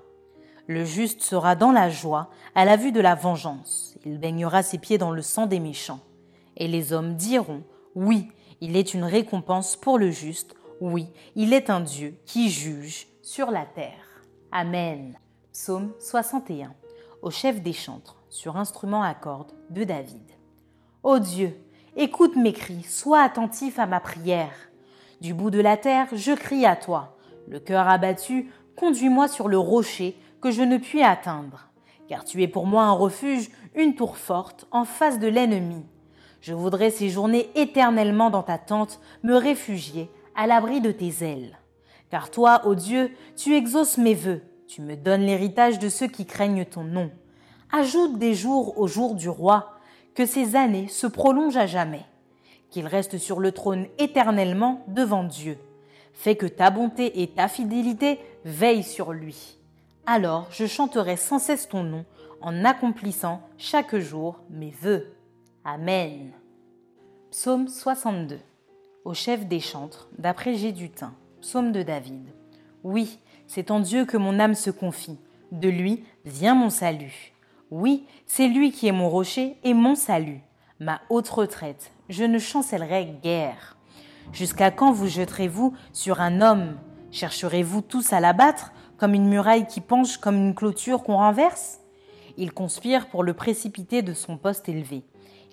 Le 0.67 0.83
juste 0.85 1.21
sera 1.21 1.55
dans 1.55 1.71
la 1.71 1.89
joie 1.89 2.29
à 2.55 2.65
la 2.65 2.75
vue 2.75 2.91
de 2.91 2.99
la 2.99 3.15
vengeance. 3.15 3.95
Il 4.05 4.19
baignera 4.19 4.61
ses 4.63 4.77
pieds 4.77 4.97
dans 4.97 5.11
le 5.11 5.21
sang 5.21 5.47
des 5.47 5.59
méchants. 5.59 6.01
Et 6.57 6.67
les 6.67 6.93
hommes 6.93 7.15
diront, 7.15 7.63
oui, 7.95 8.31
il 8.61 8.75
est 8.75 8.93
une 8.93 9.05
récompense 9.05 9.77
pour 9.77 9.97
le 9.97 10.11
juste, 10.11 10.55
oui, 10.81 11.07
il 11.35 11.53
est 11.53 11.69
un 11.69 11.79
Dieu 11.79 12.15
qui 12.25 12.49
juge 12.49 13.07
sur 13.21 13.51
la 13.51 13.65
terre. 13.65 14.08
Amen. 14.51 15.15
Psaume 15.53 15.91
61. 15.99 16.73
Au 17.21 17.29
chef 17.29 17.61
des 17.61 17.73
chantres, 17.73 18.15
sur 18.29 18.57
instrument 18.57 19.03
à 19.03 19.13
cordes 19.13 19.53
de 19.69 19.83
David. 19.83 20.23
Ô 21.03 21.19
Dieu, 21.19 21.55
écoute 21.95 22.35
mes 22.35 22.53
cris, 22.53 22.81
sois 22.81 23.21
attentif 23.21 23.77
à 23.77 23.85
ma 23.85 23.99
prière. 23.99 24.71
Du 25.21 25.35
bout 25.35 25.51
de 25.51 25.61
la 25.61 25.77
terre, 25.77 26.07
je 26.13 26.31
crie 26.31 26.65
à 26.65 26.75
toi. 26.75 27.15
Le 27.47 27.59
cœur 27.59 27.87
abattu, 27.87 28.51
conduis-moi 28.75 29.27
sur 29.27 29.49
le 29.49 29.59
rocher 29.59 30.17
que 30.41 30.49
je 30.49 30.63
ne 30.63 30.77
puis 30.77 31.03
atteindre, 31.03 31.69
car 32.07 32.25
tu 32.25 32.41
es 32.41 32.47
pour 32.47 32.65
moi 32.65 32.85
un 32.85 32.93
refuge, 32.93 33.51
une 33.75 33.93
tour 33.93 34.17
forte 34.17 34.65
en 34.71 34.83
face 34.83 35.19
de 35.19 35.27
l'ennemi. 35.27 35.85
Je 36.41 36.55
voudrais 36.55 36.89
séjourner 36.89 37.51
éternellement 37.53 38.31
dans 38.31 38.43
ta 38.43 38.57
tente, 38.57 38.99
me 39.21 39.35
réfugier 39.35 40.09
à 40.35 40.47
l'abri 40.47 40.81
de 40.81 40.91
tes 40.91 41.23
ailes. 41.23 41.59
Car 42.09 42.31
toi, 42.31 42.65
ô 42.65 42.75
Dieu, 42.75 43.11
tu 43.35 43.55
exauces 43.55 43.97
mes 43.97 44.13
vœux, 44.13 44.41
tu 44.67 44.81
me 44.81 44.95
donnes 44.95 45.25
l'héritage 45.25 45.79
de 45.79 45.89
ceux 45.89 46.07
qui 46.07 46.25
craignent 46.25 46.65
ton 46.65 46.83
nom. 46.83 47.11
Ajoute 47.71 48.17
des 48.17 48.33
jours 48.33 48.77
au 48.79 48.87
jour 48.87 49.15
du 49.15 49.29
roi, 49.29 49.73
que 50.15 50.25
ces 50.25 50.55
années 50.55 50.87
se 50.87 51.07
prolongent 51.07 51.57
à 51.57 51.67
jamais, 51.67 52.05
qu'il 52.69 52.87
reste 52.87 53.17
sur 53.17 53.39
le 53.39 53.51
trône 53.51 53.85
éternellement 53.97 54.83
devant 54.87 55.23
Dieu. 55.23 55.57
Fais 56.13 56.35
que 56.35 56.47
ta 56.47 56.71
bonté 56.71 57.21
et 57.21 57.27
ta 57.27 57.47
fidélité 57.47 58.19
veillent 58.43 58.83
sur 58.83 59.13
lui 59.13 59.59
alors 60.09 60.47
je 60.49 60.65
chanterai 60.65 61.17
sans 61.17 61.37
cesse 61.37 61.69
ton 61.69 61.83
nom 61.83 62.03
en 62.41 62.65
accomplissant 62.65 63.41
chaque 63.59 63.95
jour 63.95 64.39
mes 64.49 64.71
vœux. 64.71 65.13
Amen. 65.63 66.31
Psaume 67.29 67.67
62. 67.67 68.39
Au 69.05 69.13
chef 69.13 69.45
des 69.45 69.59
chantres, 69.59 70.09
d'après 70.17 70.55
Gédutin. 70.55 71.13
Psaume 71.41 71.71
de 71.71 71.83
David. 71.83 72.27
Oui, 72.83 73.19
c'est 73.47 73.71
en 73.71 73.79
Dieu 73.79 74.03
que 74.03 74.17
mon 74.17 74.39
âme 74.39 74.55
se 74.55 74.69
confie. 74.71 75.17
De 75.53 75.69
lui 75.69 76.03
vient 76.25 76.53
mon 76.53 76.69
salut. 76.69 77.33
Oui, 77.71 78.05
c'est 78.25 78.49
lui 78.49 78.71
qui 78.71 78.87
est 78.87 78.91
mon 78.91 79.09
rocher 79.09 79.55
et 79.63 79.73
mon 79.73 79.95
salut. 79.95 80.41
Ma 80.81 80.99
haute 81.09 81.29
retraite, 81.29 81.93
je 82.09 82.25
ne 82.25 82.39
chancellerai 82.39 83.15
guère. 83.23 83.77
Jusqu'à 84.33 84.69
quand 84.69 84.91
vous 84.91 85.07
jeterez-vous 85.07 85.73
sur 85.93 86.19
un 86.19 86.41
homme? 86.41 86.77
Chercherez-vous 87.11 87.81
tous 87.81 88.11
à 88.11 88.19
l'abattre 88.19 88.73
comme 88.97 89.13
une 89.13 89.29
muraille 89.29 89.65
qui 89.65 89.79
penche 89.79 90.17
comme 90.17 90.35
une 90.35 90.55
clôture 90.55 91.03
qu'on 91.03 91.17
renverse? 91.17 91.79
Ils 92.37 92.51
conspirent 92.51 93.07
pour 93.07 93.23
le 93.23 93.33
précipiter 93.33 94.01
de 94.01 94.13
son 94.13 94.37
poste 94.37 94.67
élevé. 94.67 95.03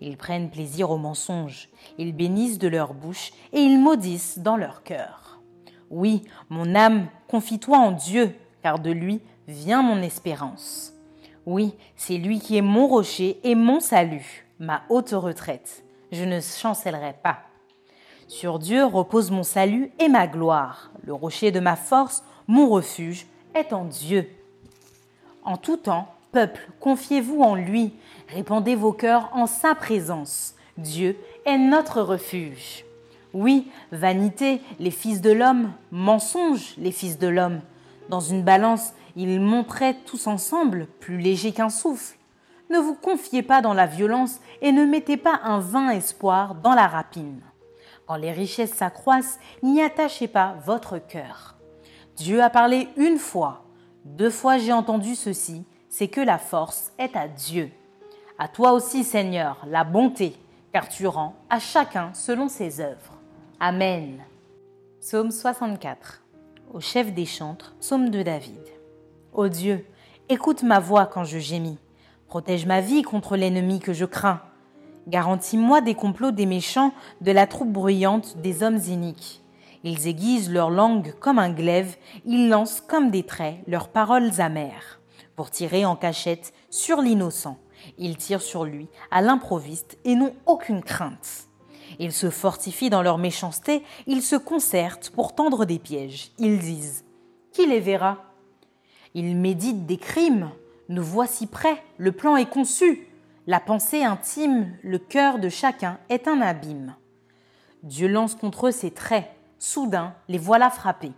Ils 0.01 0.17
prennent 0.17 0.51
plaisir 0.51 0.91
au 0.91 0.99
mensonge, 0.99 1.69
ils 1.97 2.15
bénissent 2.15 2.59
de 2.59 2.69
leur 2.69 2.93
bouche 2.93 3.31
et 3.53 3.61
ils 3.61 3.79
maudissent 3.79 4.41
dans 4.41 4.57
leur 4.57 4.83
cœur. 4.83 5.26
Oui, 5.91 6.23
mon 6.49 6.75
âme, 6.75 7.07
confie-toi 7.29 7.79
en 7.79 7.93
Dieu, 7.93 8.35
car 8.63 8.79
de 8.79 8.91
lui 8.91 9.21
vient 9.47 9.83
mon 9.83 10.03
espérance. 10.03 10.93
Oui, 11.47 11.75
c'est 11.95 12.17
lui 12.17 12.41
qui 12.41 12.57
est 12.57 12.63
mon 12.63 12.89
rocher 12.89 13.39
et 13.45 13.55
mon 13.55 13.81
salut, 13.81 14.47
ma 14.59 14.83
haute 14.89 15.11
retraite. 15.11 15.85
Je 16.11 16.25
ne 16.25 16.41
chancellerai 16.41 17.15
pas. 17.23 17.39
Sur 18.29 18.59
Dieu 18.59 18.85
repose 18.85 19.31
mon 19.31 19.45
salut 19.45 19.93
et 20.01 20.09
ma 20.09 20.27
gloire, 20.27 20.91
le 21.05 21.15
rocher 21.15 21.53
de 21.53 21.61
ma 21.61 21.77
force, 21.77 22.25
mon 22.49 22.69
refuge, 22.69 23.27
est 23.55 23.73
en 23.73 23.85
Dieu. 23.85 24.29
En 25.45 25.57
tout 25.57 25.77
temps, 25.77 26.09
peuple, 26.33 26.69
confiez-vous 26.81 27.41
en 27.43 27.55
lui, 27.55 27.95
répandez 28.29 28.75
vos 28.75 28.93
cœurs 28.93 29.31
en 29.33 29.47
sa 29.47 29.77
présence. 29.77 30.55
Dieu 30.77 31.17
est 31.45 31.59
notre 31.59 32.03
refuge. 32.03 32.86
Oui, 33.37 33.71
vanité, 33.93 34.63
les 34.79 34.91
fils 34.91 35.21
de 35.21 35.31
l'homme, 35.31 35.71
mensonge, 35.91 36.73
les 36.79 36.91
fils 36.91 37.19
de 37.19 37.29
l'homme. 37.29 37.61
Dans 38.09 38.21
une 38.21 38.43
balance, 38.43 38.95
ils 39.15 39.43
montraient 39.43 39.99
tous 40.07 40.27
ensemble, 40.27 40.87
plus 41.01 41.19
légers 41.19 41.53
qu'un 41.53 41.69
souffle. 41.69 42.17
Ne 42.71 42.79
vous 42.79 42.95
confiez 42.95 43.43
pas 43.43 43.61
dans 43.61 43.75
la 43.75 43.85
violence 43.85 44.41
et 44.63 44.73
ne 44.73 44.87
mettez 44.87 45.19
pas 45.19 45.39
un 45.43 45.59
vain 45.59 45.91
espoir 45.91 46.55
dans 46.55 46.73
la 46.73 46.87
rapine. 46.87 47.43
Quand 48.07 48.17
les 48.17 48.33
richesses 48.33 48.73
s'accroissent, 48.73 49.39
n'y 49.63 49.83
attachez 49.83 50.29
pas 50.29 50.57
votre 50.65 50.97
cœur. 50.97 51.57
Dieu 52.17 52.43
a 52.43 52.49
parlé 52.49 52.89
une 52.97 53.19
fois, 53.19 53.67
deux 54.07 54.31
fois 54.31 54.57
j'ai 54.57 54.73
entendu 54.73 55.15
ceci, 55.15 55.67
c'est 55.91 56.09
que 56.09 56.23
la 56.23 56.39
force 56.39 56.91
est 56.99 57.15
à 57.15 57.29
Dieu. 57.29 57.71
À 58.39 58.49
toi 58.49 58.73
aussi, 58.73 59.05
Seigneur, 59.05 59.59
la 59.69 59.85
bonté, 59.85 60.37
car 60.73 60.89
tu 60.89 61.07
rends 61.07 61.35
à 61.51 61.59
chacun 61.59 62.15
selon 62.15 62.49
ses 62.49 62.81
œuvres. 62.81 63.16
Amen. 63.59 64.23
Psaume 65.01 65.31
64. 65.31 66.23
Au 66.75 66.81
chef 66.81 67.15
des 67.15 67.25
chantres, 67.25 67.75
psaume 67.81 68.11
de 68.11 68.23
David. 68.23 68.61
Ô 69.33 69.49
Dieu, 69.49 69.87
écoute 70.29 70.63
ma 70.63 70.79
voix 70.79 71.07
quand 71.07 71.25
je 71.25 71.39
gémis. 71.39 71.79
Protège 72.29 72.67
ma 72.67 72.83
vie 72.83 73.01
contre 73.01 73.35
l'ennemi 73.35 73.81
que 73.81 73.95
je 73.95 74.05
crains. 74.05 74.43
Garantis-moi 75.09 75.81
des 75.81 75.95
complots 75.95 76.33
des 76.33 76.45
méchants, 76.45 76.93
de 77.23 77.33
la 77.33 77.47
troupe 77.47 77.73
bruyante 77.73 78.37
des 78.43 78.63
hommes 78.63 78.81
iniques. 78.89 79.43
Ils 79.85 80.07
aiguisent 80.07 80.51
leur 80.51 80.69
langue 80.69 81.15
comme 81.19 81.39
un 81.39 81.51
glaive, 81.51 81.97
ils 82.27 82.51
lancent 82.51 82.83
comme 82.83 83.11
des 83.11 83.23
traits 83.23 83.61
leurs 83.67 83.89
paroles 83.89 84.39
amères, 84.39 85.01
pour 85.35 85.51
tirer 85.51 85.87
en 85.87 85.97
cachette 85.97 86.53
sur 86.69 87.01
l'innocent. 87.01 87.57
Ils 87.97 88.19
tirent 88.19 88.43
sur 88.43 88.67
lui 88.67 88.89
à 89.11 89.23
l'improviste 89.23 89.97
et 90.05 90.15
n'ont 90.15 90.35
aucune 90.45 90.83
crainte. 90.83 91.46
Ils 91.99 92.13
se 92.13 92.31
fortifient 92.31 92.91
dans 92.91 93.03
leur 93.03 93.19
méchanceté, 93.19 93.83
ils 94.07 94.23
se 94.23 94.37
concertent 94.37 95.11
pour 95.11 95.35
tendre 95.35 95.65
des 95.65 95.79
pièges. 95.79 96.33
Ils 96.39 96.59
disent 96.59 97.05
Qui 97.53 97.67
les 97.67 97.81
verra? 97.81 98.19
Ils 99.15 99.37
méditent 99.37 99.87
des 99.87 99.97
crimes. 99.97 100.51
Nous 100.89 101.03
voici 101.03 101.47
prêts, 101.47 101.83
le 101.99 102.13
plan 102.13 102.37
est 102.37 102.51
conçu. 102.51 103.09
La 103.47 103.61
pensée 103.61 104.03
intime, 104.03 104.77
le 104.83 104.99
cœur 104.99 105.39
de 105.39 105.49
chacun 105.49 105.99
est 106.09 106.29
un 106.29 106.41
abîme. 106.41 106.95
Dieu 107.83 108.09
lance 108.09 108.35
contre 108.35 108.69
eux 108.69 108.73
ses 108.73 108.91
traits, 108.91 109.31
Soudain, 109.59 110.15
les 110.29 110.39
voilà 110.39 110.71
frappés. 110.71 111.13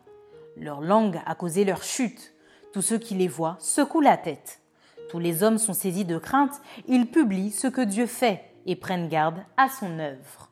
Leur 0.57 0.81
langue 0.81 1.21
a 1.27 1.35
causé 1.35 1.65
leur 1.65 1.83
chute. 1.83 2.35
Tous 2.73 2.83
ceux 2.83 2.99
qui 2.99 3.15
les 3.15 3.29
voient 3.29 3.57
secouent 3.61 4.01
la 4.01 4.17
tête. 4.17 4.61
Tous 5.09 5.19
les 5.19 5.43
hommes 5.43 5.59
sont 5.59 5.73
saisis 5.73 6.05
de 6.05 6.19
crainte, 6.19 6.61
ils 6.87 7.11
publient 7.11 7.51
ce 7.51 7.67
que 7.67 7.81
Dieu 7.81 8.07
fait 8.07 8.45
et 8.67 8.77
prennent 8.77 9.09
garde 9.09 9.39
à 9.57 9.69
son 9.69 9.99
œuvre. 9.99 10.48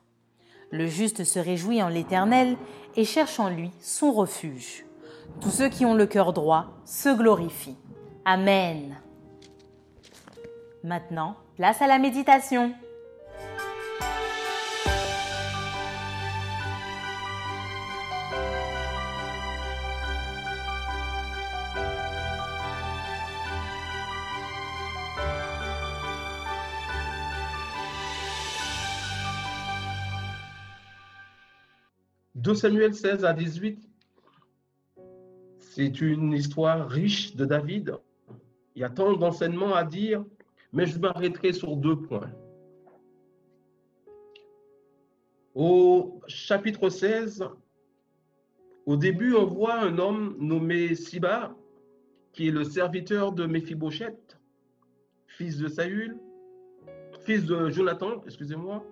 Le 0.71 0.87
juste 0.87 1.23
se 1.23 1.39
réjouit 1.39 1.81
en 1.81 1.89
l'Éternel 1.89 2.57
et 2.95 3.05
cherche 3.05 3.39
en 3.39 3.49
lui 3.49 3.71
son 3.79 4.11
refuge. 4.11 4.85
Tous 5.39 5.49
ceux 5.49 5.69
qui 5.69 5.85
ont 5.85 5.93
le 5.93 6.05
cœur 6.05 6.33
droit 6.33 6.65
se 6.85 7.09
glorifient. 7.09 7.77
Amen. 8.25 8.97
Maintenant, 10.83 11.35
place 11.55 11.81
à 11.81 11.87
la 11.87 11.99
méditation. 11.99 12.73
De 32.47 32.53
Samuel 32.53 32.93
16 32.95 33.25
à 33.25 33.33
18, 33.33 33.77
c'est 35.59 35.99
une 35.99 36.31
histoire 36.31 36.87
riche 36.87 37.35
de 37.35 37.43
David. 37.43 37.97
Il 38.73 38.83
y 38.83 38.85
a 38.85 38.89
tant 38.89 39.11
d'enseignements 39.17 39.75
à 39.75 39.83
dire, 39.83 40.23
mais 40.71 40.85
je 40.85 40.97
m'arrêterai 40.97 41.51
sur 41.51 41.75
deux 41.75 41.97
points. 41.97 42.31
Au 45.55 46.21
chapitre 46.27 46.87
16, 46.87 47.43
au 48.85 48.95
début, 48.95 49.35
on 49.35 49.45
voit 49.45 49.81
un 49.81 49.97
homme 49.97 50.37
nommé 50.39 50.95
Siba, 50.95 51.53
qui 52.31 52.47
est 52.47 52.51
le 52.51 52.63
serviteur 52.63 53.33
de 53.33 53.45
Méphibosheth, 53.45 54.39
fils 55.25 55.57
de 55.57 55.67
Saül, 55.67 56.17
fils 57.25 57.43
de 57.43 57.69
Jonathan, 57.71 58.23
excusez-moi. 58.25 58.85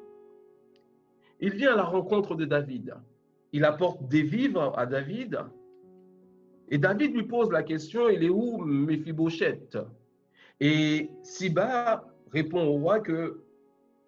Il 1.40 1.52
vient 1.52 1.72
à 1.72 1.78
la 1.78 1.86
rencontre 1.86 2.36
de 2.36 2.44
David 2.44 2.96
il 3.56 3.64
apporte 3.64 4.10
des 4.10 4.22
vivres 4.22 4.74
à 4.78 4.86
David. 4.86 5.40
Et 6.68 6.78
David 6.78 7.16
lui 7.16 7.24
pose 7.24 7.50
la 7.52 7.64
question, 7.64 8.10
il 8.10 8.22
est 8.22 8.30
où 8.30 8.58
Méphibosheth? 8.58 9.78
Et 10.60 11.10
Siba 11.24 12.06
répond 12.34 12.66
au 12.66 12.74
roi 12.74 13.00
que, 13.00 13.46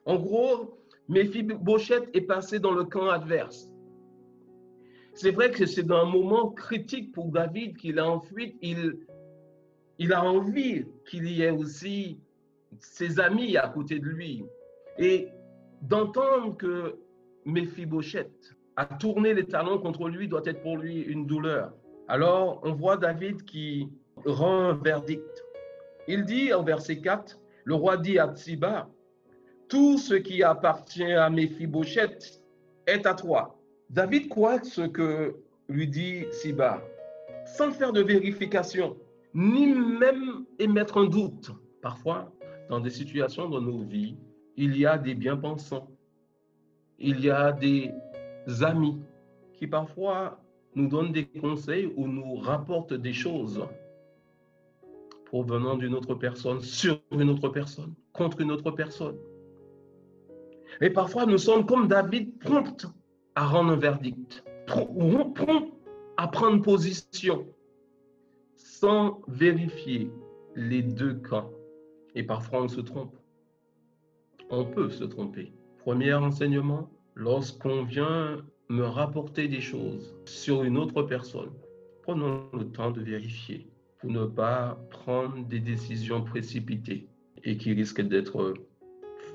en 0.03 0.17
gros, 0.17 0.77
Méphibosheth 1.07 2.10
est 2.13 2.27
passé 2.27 2.60
dans 2.60 2.73
le 2.73 2.83
camp 2.83 3.07
adverse. 3.07 3.71
C'est 5.13 5.31
vrai 5.31 5.49
que 5.49 5.65
c'est 5.65 5.89
un 5.91 6.03
moment 6.03 6.49
critique 6.49 7.13
pour 7.13 7.31
David 7.31 7.77
qu'il 7.77 7.99
a 7.99 8.10
en 8.10 8.19
fuite. 8.19 8.57
Il, 8.62 8.99
il 9.97 10.12
a 10.12 10.25
envie 10.25 10.83
qu'il 11.10 11.25
y 11.29 11.43
ait 11.43 11.51
aussi 11.51 12.19
ses 12.79 13.17
amis 13.21 13.55
à 13.55 13.69
côté 13.69 13.99
de 13.99 14.07
lui. 14.07 14.43
Et 14.97 15.29
d'entendre 15.83 16.57
que 16.57 16.99
Méphibosheth 17.45 18.56
à 18.77 18.85
tourner 18.85 19.33
les 19.33 19.45
talons 19.45 19.79
contre 19.79 20.07
lui 20.07 20.27
doit 20.27 20.43
être 20.45 20.61
pour 20.61 20.77
lui 20.77 21.01
une 21.01 21.25
douleur. 21.25 21.73
Alors, 22.07 22.61
on 22.63 22.73
voit 22.73 22.95
David 22.95 23.43
qui 23.43 23.89
rend 24.23 24.69
un 24.69 24.73
verdict. 24.75 25.43
Il 26.07 26.23
dit 26.25 26.53
en 26.53 26.63
verset 26.63 27.01
4, 27.01 27.39
le 27.65 27.73
roi 27.73 27.97
dit 27.97 28.19
à 28.19 28.33
Tsiba, 28.33 28.87
tout 29.67 29.97
ce 29.97 30.13
qui 30.13 30.43
appartient 30.43 31.11
à 31.11 31.29
Méphibosheth 31.29 32.41
est 32.85 33.05
à 33.05 33.15
toi. 33.15 33.59
David 33.89 34.29
croit 34.29 34.63
ce 34.63 34.81
que 34.81 35.35
lui 35.67 35.87
dit 35.87 36.25
Siba, 36.31 36.81
sans 37.45 37.71
faire 37.71 37.91
de 37.91 38.01
vérification, 38.01 38.95
ni 39.33 39.73
même 39.73 40.45
émettre 40.59 40.97
un 40.97 41.05
doute. 41.05 41.51
Parfois, 41.81 42.31
dans 42.69 42.79
des 42.79 42.89
situations 42.91 43.49
de 43.49 43.59
nos 43.59 43.79
vies, 43.79 44.15
il 44.55 44.77
y 44.77 44.85
a 44.85 44.97
des 44.97 45.15
bien-pensants, 45.15 45.89
il 46.99 47.19
y 47.19 47.29
a 47.29 47.51
des 47.51 47.91
amis 48.62 49.01
qui 49.53 49.67
parfois 49.67 50.39
nous 50.75 50.88
donnent 50.88 51.12
des 51.12 51.25
conseils 51.25 51.91
ou 51.95 52.07
nous 52.07 52.36
rapportent 52.36 52.93
des 52.93 53.13
choses 53.13 53.65
provenant 55.25 55.75
d'une 55.75 55.93
autre 55.93 56.15
personne, 56.15 56.62
sur 56.62 56.99
une 57.12 57.29
autre 57.29 57.49
personne, 57.49 57.93
contre 58.13 58.41
une 58.41 58.51
autre 58.51 58.71
personne. 58.71 59.17
Et 60.79 60.89
parfois, 60.89 61.25
nous 61.25 61.38
sommes 61.38 61.65
comme 61.65 61.88
David, 61.88 62.39
prompts 62.39 62.86
à 63.36 63.45
rendre 63.45 63.73
un 63.73 63.75
verdict, 63.75 64.43
prompts 64.67 65.73
à 66.17 66.27
prendre 66.27 66.62
position, 66.62 67.45
sans 68.55 69.21
vérifier 69.27 70.12
les 70.55 70.81
deux 70.81 71.15
camps. 71.15 71.51
Et 72.15 72.23
parfois, 72.23 72.63
on 72.63 72.67
se 72.67 72.81
trompe. 72.81 73.15
On 74.49 74.65
peut 74.65 74.89
se 74.89 75.03
tromper. 75.03 75.51
Premier 75.79 76.13
enseignement, 76.13 76.89
lorsqu'on 77.17 77.84
vient 77.84 78.38
me 78.69 78.84
rapporter 78.84 79.47
des 79.47 79.62
choses 79.62 80.15
sur 80.25 80.63
une 80.63 80.77
autre 80.77 81.01
personne, 81.01 81.49
prenons 82.03 82.43
le 82.53 82.65
temps 82.65 82.91
de 82.91 83.01
vérifier 83.01 83.67
pour 83.99 84.12
ne 84.12 84.25
pas 84.25 84.77
prendre 84.91 85.45
des 85.47 85.60
décisions 85.60 86.23
précipitées 86.23 87.08
et 87.43 87.58
qui 87.58 87.73
risquent 87.73 88.08
d'être 88.08 88.53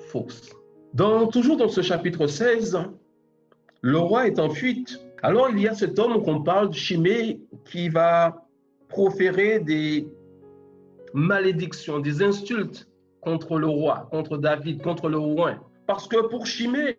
fausses. 0.08 0.54
Dans, 0.94 1.26
toujours 1.26 1.56
dans 1.56 1.68
ce 1.68 1.82
chapitre 1.82 2.26
16, 2.26 2.78
le 3.80 3.98
roi 3.98 4.28
est 4.28 4.38
en 4.38 4.50
fuite. 4.50 5.00
Alors 5.22 5.48
il 5.50 5.58
y 5.58 5.66
a 5.66 5.74
cet 5.74 5.98
homme 5.98 6.22
qu'on 6.22 6.42
parle, 6.42 6.72
Chimée, 6.72 7.40
qui 7.64 7.88
va 7.88 8.46
proférer 8.88 9.58
des 9.58 10.06
malédictions, 11.14 11.98
des 11.98 12.22
insultes 12.22 12.88
contre 13.20 13.58
le 13.58 13.66
roi, 13.66 14.08
contre 14.12 14.36
David, 14.36 14.82
contre 14.82 15.08
le 15.08 15.18
roi. 15.18 15.54
Parce 15.86 16.06
que 16.06 16.28
pour 16.28 16.46
Chimée, 16.46 16.96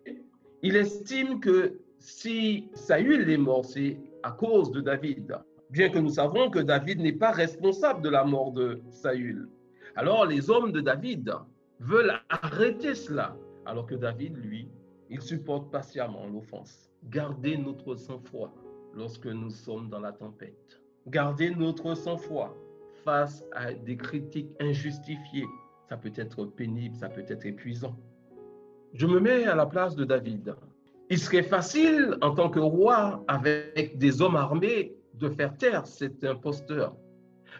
il 0.64 0.76
estime 0.76 1.40
que 1.40 1.78
si 1.98 2.70
Saül 2.72 3.28
est 3.28 3.36
mort, 3.36 3.66
c'est 3.66 3.98
à 4.22 4.32
cause 4.32 4.72
de 4.72 4.80
David. 4.80 5.36
Bien 5.68 5.90
que 5.90 5.98
nous 5.98 6.08
savons 6.08 6.48
que 6.48 6.58
David 6.58 7.00
n'est 7.00 7.12
pas 7.12 7.32
responsable 7.32 8.00
de 8.00 8.08
la 8.08 8.24
mort 8.24 8.50
de 8.52 8.80
Saül. 8.88 9.50
Alors 9.94 10.24
les 10.24 10.48
hommes 10.48 10.72
de 10.72 10.80
David 10.80 11.34
veulent 11.80 12.18
arrêter 12.30 12.94
cela, 12.94 13.36
alors 13.66 13.84
que 13.84 13.94
David, 13.94 14.38
lui, 14.38 14.70
il 15.10 15.20
supporte 15.20 15.70
patiemment 15.70 16.26
l'offense. 16.32 16.90
Gardez 17.10 17.58
notre 17.58 17.94
sang-froid 17.94 18.54
lorsque 18.94 19.26
nous 19.26 19.50
sommes 19.50 19.90
dans 19.90 20.00
la 20.00 20.12
tempête. 20.12 20.80
Gardez 21.08 21.50
notre 21.50 21.94
sang-froid 21.94 22.56
face 23.04 23.44
à 23.52 23.74
des 23.74 23.98
critiques 23.98 24.50
injustifiées. 24.60 25.46
Ça 25.90 25.98
peut 25.98 26.12
être 26.16 26.46
pénible, 26.46 26.96
ça 26.96 27.10
peut 27.10 27.26
être 27.28 27.44
épuisant. 27.44 27.98
Je 28.94 29.06
me 29.06 29.18
mets 29.18 29.44
à 29.44 29.56
la 29.56 29.66
place 29.66 29.96
de 29.96 30.04
David. 30.04 30.54
Il 31.10 31.18
serait 31.18 31.42
facile, 31.42 32.16
en 32.22 32.32
tant 32.34 32.48
que 32.48 32.60
roi, 32.60 33.24
avec 33.26 33.98
des 33.98 34.22
hommes 34.22 34.36
armés, 34.36 34.94
de 35.14 35.28
faire 35.28 35.56
taire 35.56 35.86
cet 35.86 36.24
imposteur. 36.24 36.94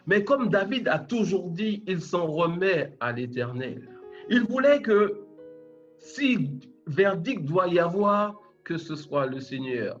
Mais 0.07 0.23
comme 0.23 0.49
David 0.49 0.87
a 0.87 0.99
toujours 0.99 1.49
dit, 1.49 1.83
il 1.87 2.01
s'en 2.01 2.25
remet 2.25 2.95
à 3.01 3.11
l'Éternel. 3.11 3.89
Il 4.29 4.43
voulait 4.43 4.81
que 4.81 5.25
si 5.97 6.51
verdict 6.87 7.43
doit 7.43 7.67
y 7.67 7.79
avoir, 7.79 8.39
que 8.63 8.77
ce 8.77 8.95
soit 8.95 9.25
le 9.25 9.39
Seigneur. 9.39 9.99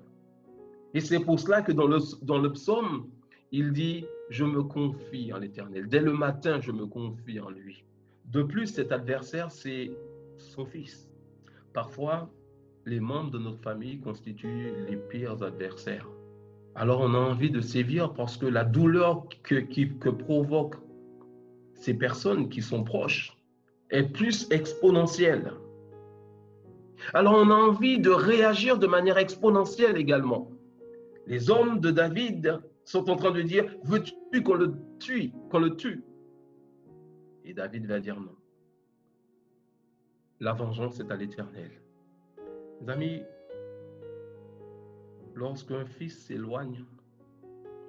Et 0.93 1.01
c'est 1.01 1.19
pour 1.19 1.39
cela 1.39 1.61
que 1.61 1.73
dans 1.73 1.87
le, 1.87 2.51
psaume, 2.53 3.09
il 3.51 3.73
dit, 3.73 4.05
je 4.29 4.45
me 4.45 4.63
confie 4.63 5.33
en 5.33 5.39
l'Éternel. 5.39 5.87
Dès 5.87 5.99
le 5.99 6.13
matin, 6.13 6.61
je 6.61 6.71
me 6.71 6.85
confie 6.85 7.39
en 7.41 7.49
lui. 7.49 7.83
De 8.25 8.41
plus, 8.41 8.67
cet 8.67 8.93
adversaire, 8.93 9.51
c'est 9.51 9.91
son 10.37 10.65
fils. 10.65 11.09
Parfois, 11.75 12.29
les 12.85 13.01
membres 13.01 13.31
de 13.31 13.37
notre 13.37 13.61
famille 13.61 13.99
constituent 13.99 14.71
les 14.87 14.95
pires 14.95 15.43
adversaires. 15.43 16.07
Alors 16.73 17.01
on 17.01 17.13
a 17.13 17.17
envie 17.17 17.51
de 17.51 17.59
sévir 17.59 18.13
parce 18.13 18.37
que 18.37 18.45
la 18.45 18.63
douleur 18.63 19.27
que, 19.43 19.55
que 19.55 20.09
provoquent 20.09 20.77
ces 21.73 21.93
personnes 21.93 22.47
qui 22.47 22.61
sont 22.61 22.85
proches 22.85 23.37
est 23.89 24.03
plus 24.03 24.47
exponentielle. 24.51 25.51
Alors 27.13 27.33
on 27.35 27.49
a 27.49 27.55
envie 27.55 27.99
de 27.99 28.09
réagir 28.09 28.79
de 28.79 28.87
manière 28.87 29.17
exponentielle 29.17 29.97
également. 29.97 30.49
Les 31.27 31.49
hommes 31.49 31.81
de 31.81 31.91
David 31.91 32.61
sont 32.85 33.09
en 33.09 33.17
train 33.17 33.31
de 33.31 33.41
dire, 33.41 33.65
veux-tu 33.83 34.43
qu'on 34.43 34.55
le 34.55 34.75
tue, 34.99 35.33
qu'on 35.49 35.59
le 35.59 35.75
tue? 35.75 36.05
Et 37.43 37.53
David 37.53 37.85
va 37.85 37.99
dire 37.99 38.17
non. 38.17 38.31
La 40.41 40.51
vengeance 40.51 40.99
est 40.99 41.09
à 41.09 41.15
l'Éternel. 41.15 41.71
Mes 42.81 42.91
amis, 42.91 43.21
lorsqu'un 45.33 45.85
fils 45.85 46.25
s'éloigne, 46.25 46.83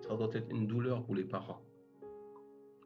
ça 0.01 0.15
doit 0.15 0.31
être 0.33 0.49
une 0.53 0.69
douleur 0.69 1.03
pour 1.03 1.17
les 1.17 1.25
parents. 1.25 1.61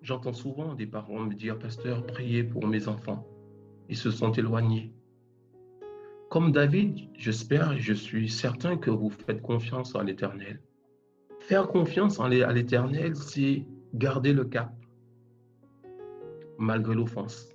J'entends 0.01 0.33
souvent 0.33 0.75
des 0.75 0.87
parents 0.87 1.20
me 1.20 1.35
dire, 1.35 1.59
Pasteur, 1.59 2.07
priez 2.07 2.42
pour 2.42 2.66
mes 2.66 2.88
enfants. 2.88 3.27
Ils 3.90 3.99
se 3.99 4.11
sont 4.11 4.33
éloignés. 4.33 4.94
Comme 6.31 6.53
David, 6.53 7.11
j'espère 7.12 7.73
et 7.73 7.81
je 7.81 7.92
suis 7.92 8.31
certain 8.31 8.79
que 8.79 8.90
vous 8.90 9.11
faites 9.11 9.42
confiance 9.42 9.94
en 9.94 10.01
l'Éternel. 10.01 10.59
Faire 11.40 11.68
confiance 11.68 12.18
à 12.18 12.29
l'Éternel, 12.29 13.14
c'est 13.14 13.66
garder 13.92 14.33
le 14.33 14.46
cap, 14.46 14.73
malgré 16.57 16.94
l'offense. 16.94 17.50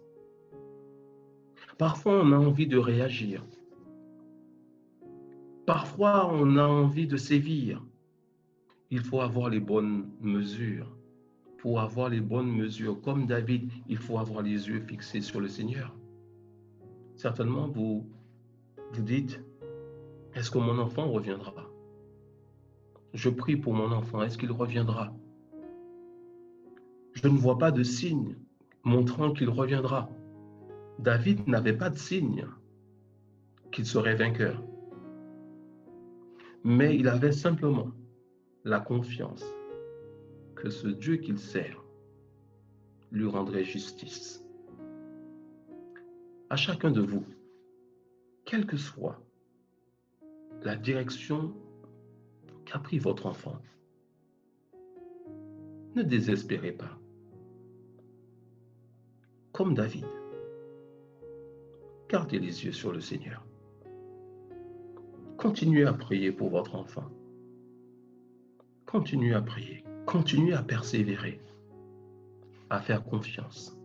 Parfois, 1.78 2.22
on 2.24 2.32
a 2.32 2.38
envie 2.38 2.68
de 2.68 2.78
réagir. 2.78 3.46
Parfois, 5.66 6.32
on 6.32 6.58
a 6.58 6.66
envie 6.66 7.08
de 7.08 7.18
sévir. 7.18 7.84
Il 8.92 9.02
faut 9.02 9.20
avoir 9.20 9.50
les 9.50 9.60
bonnes 9.60 10.10
mesures. 10.22 10.96
Pour 11.58 11.82
avoir 11.82 12.10
les 12.10 12.22
bonnes 12.22 12.52
mesures, 12.52 13.02
comme 13.02 13.26
David, 13.26 13.72
il 13.90 13.98
faut 13.98 14.20
avoir 14.20 14.42
les 14.42 14.68
yeux 14.70 14.80
fixés 14.80 15.22
sur 15.22 15.42
le 15.42 15.48
Seigneur. 15.48 15.94
Certainement, 17.16 17.68
vous 17.68 18.08
vous 18.94 19.02
dites, 19.02 19.42
est-ce 20.36 20.52
que 20.52 20.60
mon 20.60 20.78
enfant 20.80 21.10
reviendra? 21.10 21.54
Je 23.14 23.30
prie 23.30 23.58
pour 23.58 23.74
mon 23.74 23.92
enfant, 23.92 24.22
est-ce 24.22 24.38
qu'il 24.38 24.52
reviendra? 24.52 25.14
Je 27.14 27.28
ne 27.28 27.38
vois 27.38 27.58
pas 27.58 27.72
de 27.72 27.84
signe 27.84 28.36
montrant 28.84 29.32
qu'il 29.32 29.50
reviendra. 29.50 30.10
David 31.00 31.48
n'avait 31.48 31.78
pas 31.78 31.90
de 31.90 31.98
signe 31.98 32.48
qu'il 33.72 33.86
serait 33.86 34.16
vainqueur. 34.16 34.64
Mais 36.64 36.96
il 36.96 37.08
avait 37.08 37.32
simplement 37.32 37.92
la 38.64 38.80
confiance 38.80 39.46
que 40.56 40.70
ce 40.70 40.88
Dieu 40.88 41.18
qu'il 41.18 41.38
sert 41.38 41.84
lui 43.12 43.28
rendrait 43.28 43.64
justice. 43.64 44.44
À 46.50 46.56
chacun 46.56 46.92
de 46.92 47.02
vous, 47.02 47.26
quelle 48.46 48.66
que 48.66 48.78
soit 48.78 49.22
la 50.64 50.76
direction 50.76 51.54
qu'a 52.66 52.80
pris 52.80 52.98
votre 52.98 53.26
enfant, 53.26 53.62
ne 55.96 56.04
désespérez 56.04 56.72
pas. 56.72 56.98
Comme 59.52 59.74
David, 59.74 60.06
gardez 62.16 62.40
les 62.40 62.64
yeux 62.64 62.72
sur 62.72 62.94
le 62.94 63.02
Seigneur. 63.02 63.46
Continuez 65.36 65.84
à 65.84 65.92
prier 65.92 66.32
pour 66.32 66.50
votre 66.50 66.76
enfant. 66.76 67.10
Continuez 68.86 69.34
à 69.34 69.42
prier. 69.42 69.84
Continuez 70.06 70.54
à 70.54 70.64
persévérer, 70.64 71.42
à 72.70 72.80
faire 72.80 73.04
confiance. 73.04 73.78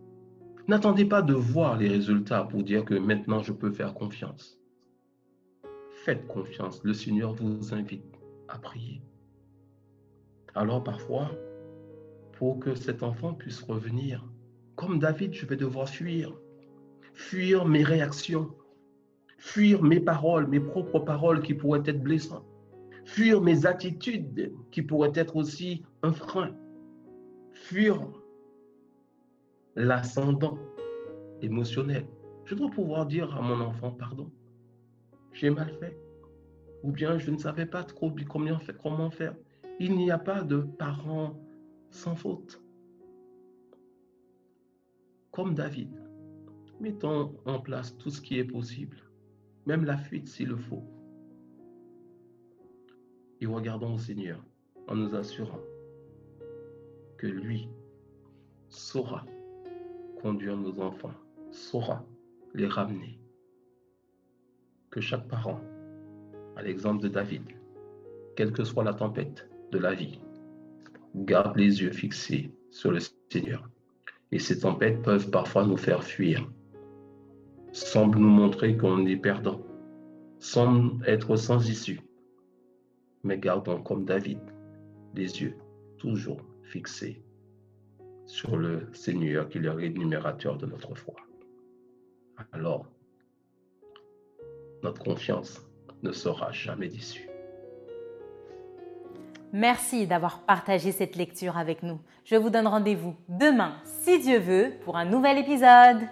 N'attendez 0.69 1.03
pas 1.03 1.21
de 1.21 1.33
voir 1.33 1.75
les 1.77 1.89
résultats 1.89 2.45
pour 2.45 2.63
dire 2.63 2.85
que 2.85 2.93
maintenant 2.93 3.43
je 3.43 3.51
peux 3.51 3.69
faire 3.69 3.93
confiance. 3.93 4.57
Faites 6.05 6.25
confiance. 6.27 6.81
Le 6.85 6.93
Seigneur 6.93 7.33
vous 7.33 7.73
invite 7.73 8.15
à 8.47 8.57
prier. 8.59 9.01
Alors 10.55 10.81
parfois, 10.81 11.29
pour 12.31 12.61
que 12.61 12.75
cet 12.75 13.03
enfant 13.03 13.33
puisse 13.33 13.61
revenir, 13.61 14.25
comme 14.77 14.99
David, 14.99 15.33
je 15.33 15.45
vais 15.45 15.57
devoir 15.57 15.89
fuir. 15.89 16.31
Fuir 17.13 17.65
mes 17.65 17.83
réactions. 17.83 18.49
Fuir 19.37 19.83
mes 19.83 19.99
paroles, 19.99 20.47
mes 20.47 20.59
propres 20.59 20.99
paroles 20.99 21.41
qui 21.41 21.53
pourraient 21.53 21.83
être 21.85 22.01
blessantes. 22.01 22.45
Fuir 23.05 23.41
mes 23.41 23.65
attitudes 23.65 24.53
qui 24.71 24.81
pourraient 24.81 25.11
être 25.15 25.35
aussi 25.35 25.83
un 26.03 26.13
frein. 26.13 26.55
Fuir 27.51 27.99
l'ascendant 29.75 30.57
émotionnel. 31.41 32.05
Je 32.45 32.55
dois 32.55 32.69
pouvoir 32.69 33.05
dire 33.05 33.35
à 33.35 33.41
mon 33.41 33.61
enfant, 33.61 33.91
pardon, 33.91 34.31
j'ai 35.33 35.49
mal 35.49 35.73
fait. 35.79 35.97
Ou 36.83 36.91
bien 36.91 37.17
je 37.17 37.31
ne 37.31 37.37
savais 37.37 37.65
pas 37.65 37.83
trop 37.83 38.13
comment 38.79 39.11
faire. 39.11 39.35
Il 39.79 39.95
n'y 39.95 40.11
a 40.11 40.17
pas 40.17 40.43
de 40.43 40.57
parents 40.57 41.39
sans 41.89 42.15
faute. 42.15 42.61
Comme 45.31 45.55
David, 45.55 45.89
mettons 46.81 47.35
en 47.45 47.59
place 47.59 47.95
tout 47.99 48.09
ce 48.09 48.19
qui 48.19 48.39
est 48.39 48.43
possible, 48.43 48.97
même 49.67 49.85
la 49.85 49.97
fuite 49.97 50.27
s'il 50.27 50.47
le 50.47 50.57
faut. 50.57 50.83
Et 53.39 53.45
regardons 53.45 53.93
au 53.93 53.99
Seigneur 53.99 54.43
en 54.87 54.95
nous 54.95 55.13
assurant 55.15 55.61
que 57.17 57.27
lui 57.27 57.69
saura 58.69 59.23
conduire 60.21 60.57
nos 60.57 60.79
enfants, 60.79 61.13
saura 61.51 62.03
les 62.55 62.67
ramener. 62.67 63.19
Que 64.89 65.01
chaque 65.01 65.27
parent, 65.27 65.61
à 66.55 66.63
l'exemple 66.63 67.03
de 67.03 67.09
David, 67.09 67.43
quelle 68.35 68.51
que 68.51 68.63
soit 68.63 68.83
la 68.83 68.93
tempête 68.95 69.47
de 69.71 69.77
la 69.77 69.93
vie, 69.93 70.19
garde 71.15 71.55
les 71.57 71.81
yeux 71.81 71.91
fixés 71.91 72.51
sur 72.71 72.91
le 72.91 72.99
Seigneur. 73.29 73.69
Et 74.31 74.39
ces 74.39 74.59
tempêtes 74.59 75.01
peuvent 75.03 75.29
parfois 75.29 75.65
nous 75.65 75.77
faire 75.77 76.03
fuir, 76.03 76.49
semblent 77.71 78.19
nous 78.19 78.29
montrer 78.29 78.77
qu'on 78.77 79.05
est 79.05 79.17
perdant, 79.17 79.61
semblent 80.39 81.03
être 81.07 81.35
sans 81.35 81.69
issue. 81.69 82.01
Mais 83.23 83.37
gardons 83.37 83.81
comme 83.81 84.05
David 84.05 84.39
les 85.13 85.41
yeux 85.41 85.55
toujours 85.97 86.41
fixés 86.63 87.21
sur 88.25 88.55
le 88.55 88.87
Seigneur 88.93 89.49
qui 89.49 89.57
est 89.57 89.61
le 89.61 89.71
rémunérateur 89.71 90.57
de 90.57 90.65
notre 90.65 90.95
foi. 90.95 91.15
Alors, 92.53 92.85
notre 94.83 95.03
confiance 95.03 95.61
ne 96.01 96.11
sera 96.11 96.51
jamais 96.51 96.87
déçue. 96.87 97.27
Merci 99.53 100.07
d'avoir 100.07 100.39
partagé 100.43 100.91
cette 100.91 101.17
lecture 101.17 101.57
avec 101.57 101.83
nous. 101.83 101.99
Je 102.23 102.35
vous 102.35 102.49
donne 102.49 102.67
rendez-vous 102.67 103.15
demain, 103.27 103.75
si 103.83 104.19
Dieu 104.19 104.39
veut, 104.39 104.71
pour 104.85 104.95
un 104.95 105.05
nouvel 105.05 105.37
épisode. 105.37 106.07